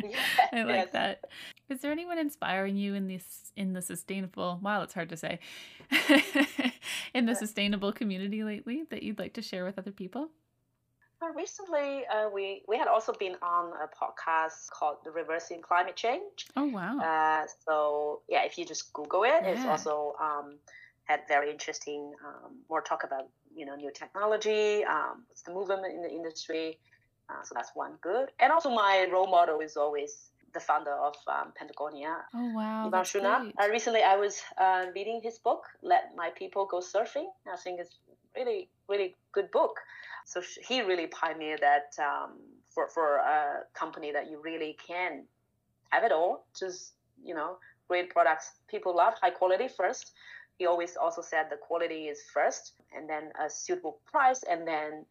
Yeah, 0.00 0.16
I 0.52 0.62
like 0.62 0.76
yes. 0.76 0.92
that. 0.92 1.24
Is 1.68 1.80
there 1.82 1.92
anyone 1.92 2.18
inspiring 2.18 2.76
you 2.76 2.94
in 2.94 3.08
this 3.08 3.52
in 3.56 3.74
the 3.74 3.82
sustainable 3.82 4.58
wow, 4.62 4.80
it's 4.82 4.94
hard 4.94 5.10
to 5.10 5.16
say. 5.18 5.38
in 7.14 7.26
the 7.26 7.34
sustainable 7.34 7.92
community 7.92 8.42
lately 8.42 8.84
that 8.90 9.02
you'd 9.02 9.18
like 9.18 9.34
to 9.34 9.42
share 9.42 9.64
with 9.66 9.78
other 9.78 9.90
people? 9.90 10.30
Uh, 11.20 11.30
recently, 11.34 12.06
uh, 12.06 12.30
we 12.32 12.62
we 12.68 12.78
had 12.78 12.88
also 12.88 13.12
been 13.12 13.36
on 13.42 13.72
a 13.82 13.88
podcast 13.88 14.70
called 14.70 14.96
"The 15.04 15.10
Reversing 15.10 15.60
Climate 15.60 15.96
Change." 15.96 16.46
Oh 16.56 16.64
wow. 16.66 16.98
Uh, 17.00 17.46
so 17.66 18.22
yeah, 18.30 18.44
if 18.44 18.56
you 18.56 18.64
just 18.64 18.92
Google 18.94 19.24
it, 19.24 19.42
it's 19.42 19.66
also 19.66 20.14
um, 20.22 20.56
had 21.04 21.20
very 21.28 21.50
interesting 21.50 22.14
um, 22.24 22.52
more 22.70 22.80
talk 22.80 23.02
about 23.04 23.26
you 23.58 23.66
know 23.66 23.74
new 23.74 23.92
technology, 23.92 24.84
um, 24.84 25.24
what's 25.28 25.42
the 25.42 25.52
movement 25.52 25.84
in 25.96 26.02
the 26.02 26.10
industry. 26.10 26.78
Uh, 27.30 27.42
so 27.44 27.52
that's 27.54 27.72
one 27.74 27.94
good. 28.00 28.30
And 28.40 28.50
also 28.50 28.70
my 28.70 29.06
role 29.12 29.26
model 29.26 29.60
is 29.60 29.76
always 29.76 30.30
the 30.54 30.60
founder 30.60 30.94
of 30.94 31.14
um, 31.26 31.52
Patagonia, 31.58 32.24
oh 32.34 32.52
wow. 32.54 32.88
Yvon 32.88 33.04
Chouinard. 33.04 33.52
Uh, 33.60 33.68
recently, 33.68 34.02
I 34.02 34.16
was 34.16 34.40
uh, 34.56 34.86
reading 34.94 35.20
his 35.22 35.38
book, 35.38 35.62
"Let 35.82 36.16
My 36.16 36.30
People 36.30 36.64
Go 36.66 36.78
Surfing." 36.78 37.28
I 37.52 37.56
think 37.62 37.80
it's 37.80 37.98
really, 38.34 38.68
really 38.88 39.16
good 39.32 39.50
book. 39.50 39.74
So 40.24 40.40
sh- 40.40 40.58
he 40.66 40.80
really 40.82 41.06
pioneered 41.08 41.60
that 41.60 41.88
um, 42.02 42.38
for 42.70 42.88
for 42.88 43.16
a 43.16 43.64
company 43.74 44.12
that 44.12 44.30
you 44.30 44.40
really 44.40 44.76
can 44.86 45.24
have 45.90 46.04
it 46.04 46.12
all. 46.12 46.46
Just 46.58 46.94
you 47.22 47.34
know, 47.34 47.58
great 47.88 48.10
products 48.10 48.52
people 48.68 48.96
love, 48.96 49.14
high 49.20 49.30
quality 49.30 49.68
first. 49.68 50.12
He 50.58 50.66
always 50.66 50.96
also 50.96 51.22
said 51.22 51.46
the 51.50 51.56
quality 51.56 52.08
is 52.08 52.22
first, 52.34 52.74
and 52.94 53.08
then 53.08 53.32
a 53.40 53.48
suitable 53.48 54.00
price, 54.06 54.42
and 54.42 54.66
then 54.66 55.06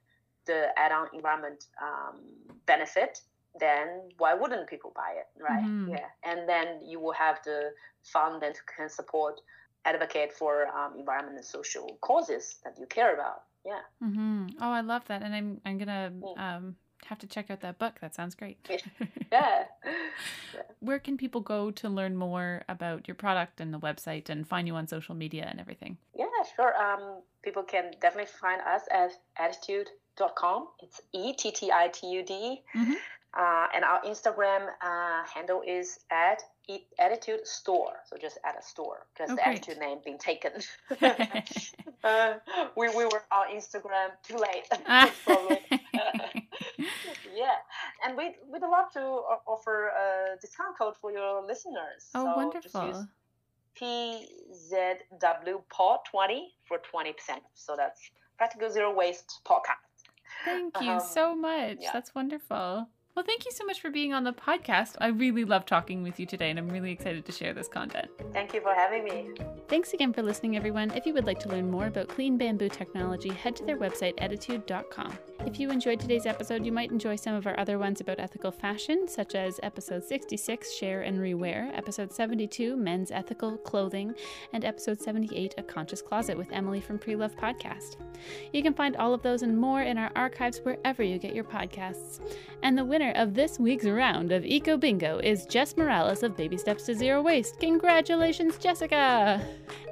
the 0.45 0.67
add-on 0.77 1.07
environment 1.13 1.65
um, 1.81 2.21
benefit 2.65 3.21
then 3.59 3.87
why 4.17 4.33
wouldn't 4.35 4.67
people 4.69 4.91
buy 4.95 5.11
it 5.17 5.27
right 5.41 5.63
Mhm. 5.63 5.89
yeah 5.89 6.07
and 6.23 6.47
then 6.47 6.79
you 6.85 6.99
will 6.99 7.13
have 7.13 7.41
the 7.43 7.71
fund 8.03 8.41
that 8.41 8.55
can 8.67 8.89
support 8.89 9.41
advocate 9.85 10.31
for 10.33 10.67
um, 10.67 10.95
environment 10.97 11.37
and 11.37 11.45
social 11.45 11.97
causes 12.01 12.59
that 12.63 12.77
you 12.79 12.85
care 12.87 13.13
about 13.13 13.43
yeah 13.65 13.81
mm-hmm. 14.03 14.47
Oh, 14.61 14.69
I 14.71 14.81
love 14.81 15.03
that, 15.07 15.21
and 15.23 15.33
I'm 15.33 15.61
I'm 15.65 15.77
gonna 15.77 16.11
Mm. 16.21 16.37
um 16.37 16.75
have 17.05 17.19
to 17.19 17.27
check 17.27 17.49
out 17.49 17.61
that 17.61 17.77
book. 17.79 17.99
That 18.01 18.13
sounds 18.15 18.35
great. 18.35 18.57
yeah 19.31 19.63
Where 20.79 20.99
can 20.99 21.17
people 21.17 21.41
go 21.41 21.71
to 21.71 21.89
learn 21.89 22.15
more 22.15 22.63
about 22.69 23.07
your 23.07 23.15
product 23.15 23.59
and 23.61 23.73
the 23.73 23.79
website 23.79 24.29
and 24.29 24.47
find 24.47 24.67
you 24.67 24.75
on 24.75 24.87
social 24.87 25.15
media 25.15 25.47
and 25.49 25.59
everything? 25.59 25.97
yeah 26.15 26.25
sure 26.55 26.73
um, 26.81 27.21
people 27.43 27.63
can 27.63 27.91
definitely 28.01 28.31
find 28.39 28.61
us 28.61 28.81
at 28.91 29.11
ettitude.com 29.39 30.67
it's 30.81 31.01
e-t-t-i-t-u-d 31.13 32.61
Mhm. 32.75 32.93
uh, 33.37 33.67
and 33.75 33.83
our 33.83 34.01
instagram 34.03 34.67
uh, 34.81 35.23
handle 35.33 35.61
is 35.65 35.99
at 36.11 36.41
e- 36.67 36.85
ettitude 36.99 37.45
store 37.45 37.93
so 38.09 38.17
just 38.17 38.37
at 38.45 38.57
a 38.57 38.61
store 38.63 39.05
because 39.13 39.29
Oh, 39.31 39.35
the 39.35 39.41
great. 39.43 39.57
attitude 39.57 39.77
name 39.79 39.99
being 40.05 40.17
taken 40.17 40.51
uh, 42.03 42.33
we, 42.75 42.87
we 42.89 43.05
were 43.05 43.23
on 43.31 43.47
instagram 43.55 44.09
too 44.23 44.37
late 44.37 44.67
yeah, 47.35 47.55
and 48.05 48.15
we'd, 48.17 48.35
we'd 48.51 48.61
love 48.61 48.91
to 48.93 49.01
offer 49.47 49.87
a 49.89 50.37
discount 50.41 50.77
code 50.77 50.95
for 50.99 51.11
your 51.11 51.45
listeners. 51.45 52.09
oh, 52.15 52.25
so 52.25 52.51
Just 52.61 52.73
wonderful. 52.75 52.87
use 52.87 53.07
PZWPod20 53.79 56.39
for 56.67 56.77
20%. 56.79 57.13
So 57.53 57.75
that's 57.75 57.99
Practical 58.37 58.69
Zero 58.71 58.93
Waste 58.93 59.41
Podcast. 59.45 59.75
Thank 60.45 60.79
you 60.81 60.91
Um, 60.91 60.99
so 60.99 61.35
much. 61.35 61.77
yeah. 61.79 61.91
That's 61.93 62.13
wonderful. 62.13 62.87
Well, 63.17 63.25
thank 63.25 63.45
you 63.45 63.51
so 63.51 63.65
much 63.65 63.81
for 63.81 63.89
being 63.89 64.13
on 64.13 64.23
the 64.23 64.31
podcast. 64.31 64.95
I 65.01 65.07
really 65.07 65.43
love 65.43 65.65
talking 65.65 66.03
with 66.03 66.19
you 66.19 66.27
today, 66.27 66.51
and 66.51 66.59
I'm 66.59 66.69
really 66.69 66.91
excited 66.91 67.25
to 67.25 67.31
share 67.31 67.51
this 67.51 67.67
content. 67.67 68.09
Thank 68.31 68.53
you 68.53 68.61
for 68.61 68.75
having 68.75 69.05
me. 69.05 69.31
Thanks 69.67 69.93
again 69.93 70.13
for 70.13 70.21
listening, 70.21 70.55
everyone. 70.55 70.91
If 70.91 71.07
you 71.07 71.15
would 71.15 71.25
like 71.25 71.39
to 71.39 71.49
learn 71.49 71.71
more 71.71 71.87
about 71.87 72.09
clean 72.09 72.37
bamboo 72.37 72.69
technology, 72.69 73.29
head 73.29 73.55
to 73.55 73.65
their 73.65 73.75
website, 73.75 74.15
ettitude.com. 74.17 75.17
If 75.47 75.59
you 75.59 75.71
enjoyed 75.71 75.99
today's 75.99 76.27
episode, 76.27 76.63
you 76.63 76.71
might 76.71 76.91
enjoy 76.91 77.15
some 77.15 77.33
of 77.33 77.47
our 77.47 77.59
other 77.59 77.79
ones 77.79 78.01
about 78.01 78.19
ethical 78.19 78.51
fashion, 78.51 79.07
such 79.07 79.33
as 79.33 79.59
episode 79.63 80.03
66, 80.03 80.73
Share 80.73 81.01
and 81.01 81.17
Rewear, 81.17 81.75
episode 81.75 82.13
72, 82.13 82.75
Men's 82.75 83.09
Ethical 83.09 83.57
Clothing, 83.57 84.13
and 84.53 84.63
episode 84.63 85.01
78, 85.01 85.55
A 85.57 85.63
Conscious 85.63 86.03
Closet 86.03 86.37
with 86.37 86.51
Emily 86.51 86.81
from 86.81 86.99
Pre 86.99 87.15
Love 87.15 87.35
Podcast. 87.35 87.95
You 88.53 88.61
can 88.61 88.75
find 88.75 88.95
all 88.95 89.13
of 89.13 89.23
those 89.23 89.41
and 89.41 89.57
more 89.57 89.81
in 89.81 89.97
our 89.97 90.11
archives 90.15 90.59
wherever 90.59 91.01
you 91.01 91.17
get 91.17 91.33
your 91.33 91.45
podcasts. 91.45 92.19
And 92.61 92.77
the 92.77 92.85
winner 92.85 93.06
of 93.15 93.33
this 93.33 93.59
week's 93.59 93.85
round 93.85 94.31
of 94.31 94.45
Eco 94.45 94.77
Bingo 94.77 95.19
is 95.19 95.45
Jess 95.45 95.77
Morales 95.77 96.23
of 96.23 96.35
Baby 96.35 96.57
Steps 96.57 96.85
to 96.85 96.95
Zero 96.95 97.21
Waste. 97.21 97.59
Congratulations, 97.59 98.57
Jessica! 98.57 99.41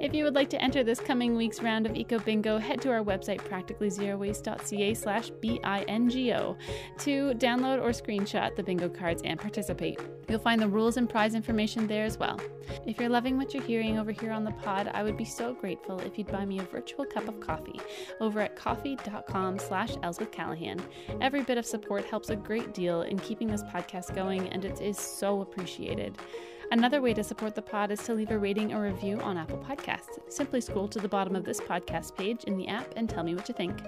If 0.00 0.12
you 0.12 0.24
would 0.24 0.34
like 0.34 0.50
to 0.50 0.62
enter 0.62 0.84
this 0.84 1.00
coming 1.00 1.36
week's 1.36 1.62
round 1.62 1.86
of 1.86 1.96
Eco 1.96 2.18
Bingo, 2.18 2.58
head 2.58 2.80
to 2.82 2.90
our 2.90 3.02
website 3.02 3.40
practicallyzerowaste.ca 3.40 4.94
slash 4.94 5.30
B-I-N-G-O 5.40 6.56
to 6.98 7.34
download 7.34 7.82
or 7.82 7.90
screenshot 7.90 8.54
the 8.56 8.62
bingo 8.62 8.88
cards 8.88 9.22
and 9.24 9.40
participate. 9.40 9.98
You'll 10.28 10.40
find 10.40 10.60
the 10.60 10.68
rules 10.68 10.96
and 10.96 11.08
prize 11.08 11.34
information 11.34 11.86
there 11.86 12.04
as 12.04 12.18
well. 12.18 12.40
If 12.84 12.98
you're 12.98 13.08
loving 13.08 13.36
what 13.36 13.54
you're 13.54 13.62
hearing 13.62 13.98
over 13.98 14.10
here 14.10 14.32
on 14.32 14.44
the 14.44 14.50
pod, 14.50 14.90
I 14.92 15.02
would 15.02 15.16
be 15.16 15.24
so 15.24 15.54
grateful 15.54 16.00
if 16.00 16.18
you'd 16.18 16.32
buy 16.32 16.44
me 16.44 16.58
a 16.58 16.64
virtual 16.64 17.04
cup 17.04 17.28
of 17.28 17.40
coffee 17.40 17.80
over 18.20 18.40
at 18.40 18.56
ko-fi.com 18.56 19.58
slash 19.58 19.96
Callahan. 20.32 20.82
Every 21.20 21.42
bit 21.42 21.58
of 21.58 21.66
support 21.66 22.04
helps 22.04 22.30
a 22.30 22.36
great 22.36 22.74
deal 22.74 23.02
in 23.08 23.18
keeping 23.18 23.48
this 23.48 23.62
podcast 23.62 24.14
going, 24.14 24.48
and 24.48 24.64
it 24.64 24.80
is 24.80 24.98
so 24.98 25.40
appreciated. 25.40 26.18
Another 26.72 27.00
way 27.00 27.14
to 27.14 27.22
support 27.22 27.54
the 27.54 27.62
pod 27.62 27.92
is 27.92 28.02
to 28.04 28.14
leave 28.14 28.32
a 28.32 28.38
rating 28.38 28.74
or 28.74 28.82
review 28.82 29.20
on 29.20 29.38
Apple 29.38 29.58
Podcasts. 29.58 30.18
Simply 30.28 30.60
scroll 30.60 30.88
to 30.88 30.98
the 30.98 31.08
bottom 31.08 31.36
of 31.36 31.44
this 31.44 31.60
podcast 31.60 32.16
page 32.16 32.42
in 32.44 32.56
the 32.56 32.66
app 32.66 32.92
and 32.96 33.08
tell 33.08 33.22
me 33.22 33.36
what 33.36 33.48
you 33.48 33.54
think. 33.54 33.82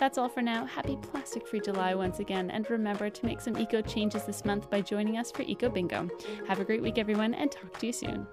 That's 0.00 0.18
all 0.18 0.28
for 0.28 0.42
now. 0.42 0.66
Happy 0.66 0.96
Plastic 1.00 1.46
Free 1.46 1.60
July 1.60 1.94
once 1.94 2.18
again, 2.18 2.50
and 2.50 2.68
remember 2.68 3.08
to 3.08 3.26
make 3.26 3.40
some 3.40 3.56
eco 3.56 3.82
changes 3.82 4.24
this 4.24 4.44
month 4.44 4.68
by 4.68 4.80
joining 4.80 5.16
us 5.16 5.30
for 5.30 5.42
Eco 5.42 5.68
Bingo. 5.68 6.08
Have 6.48 6.58
a 6.58 6.64
great 6.64 6.82
week, 6.82 6.98
everyone, 6.98 7.34
and 7.34 7.52
talk 7.52 7.78
to 7.78 7.86
you 7.86 7.92
soon. 7.92 8.26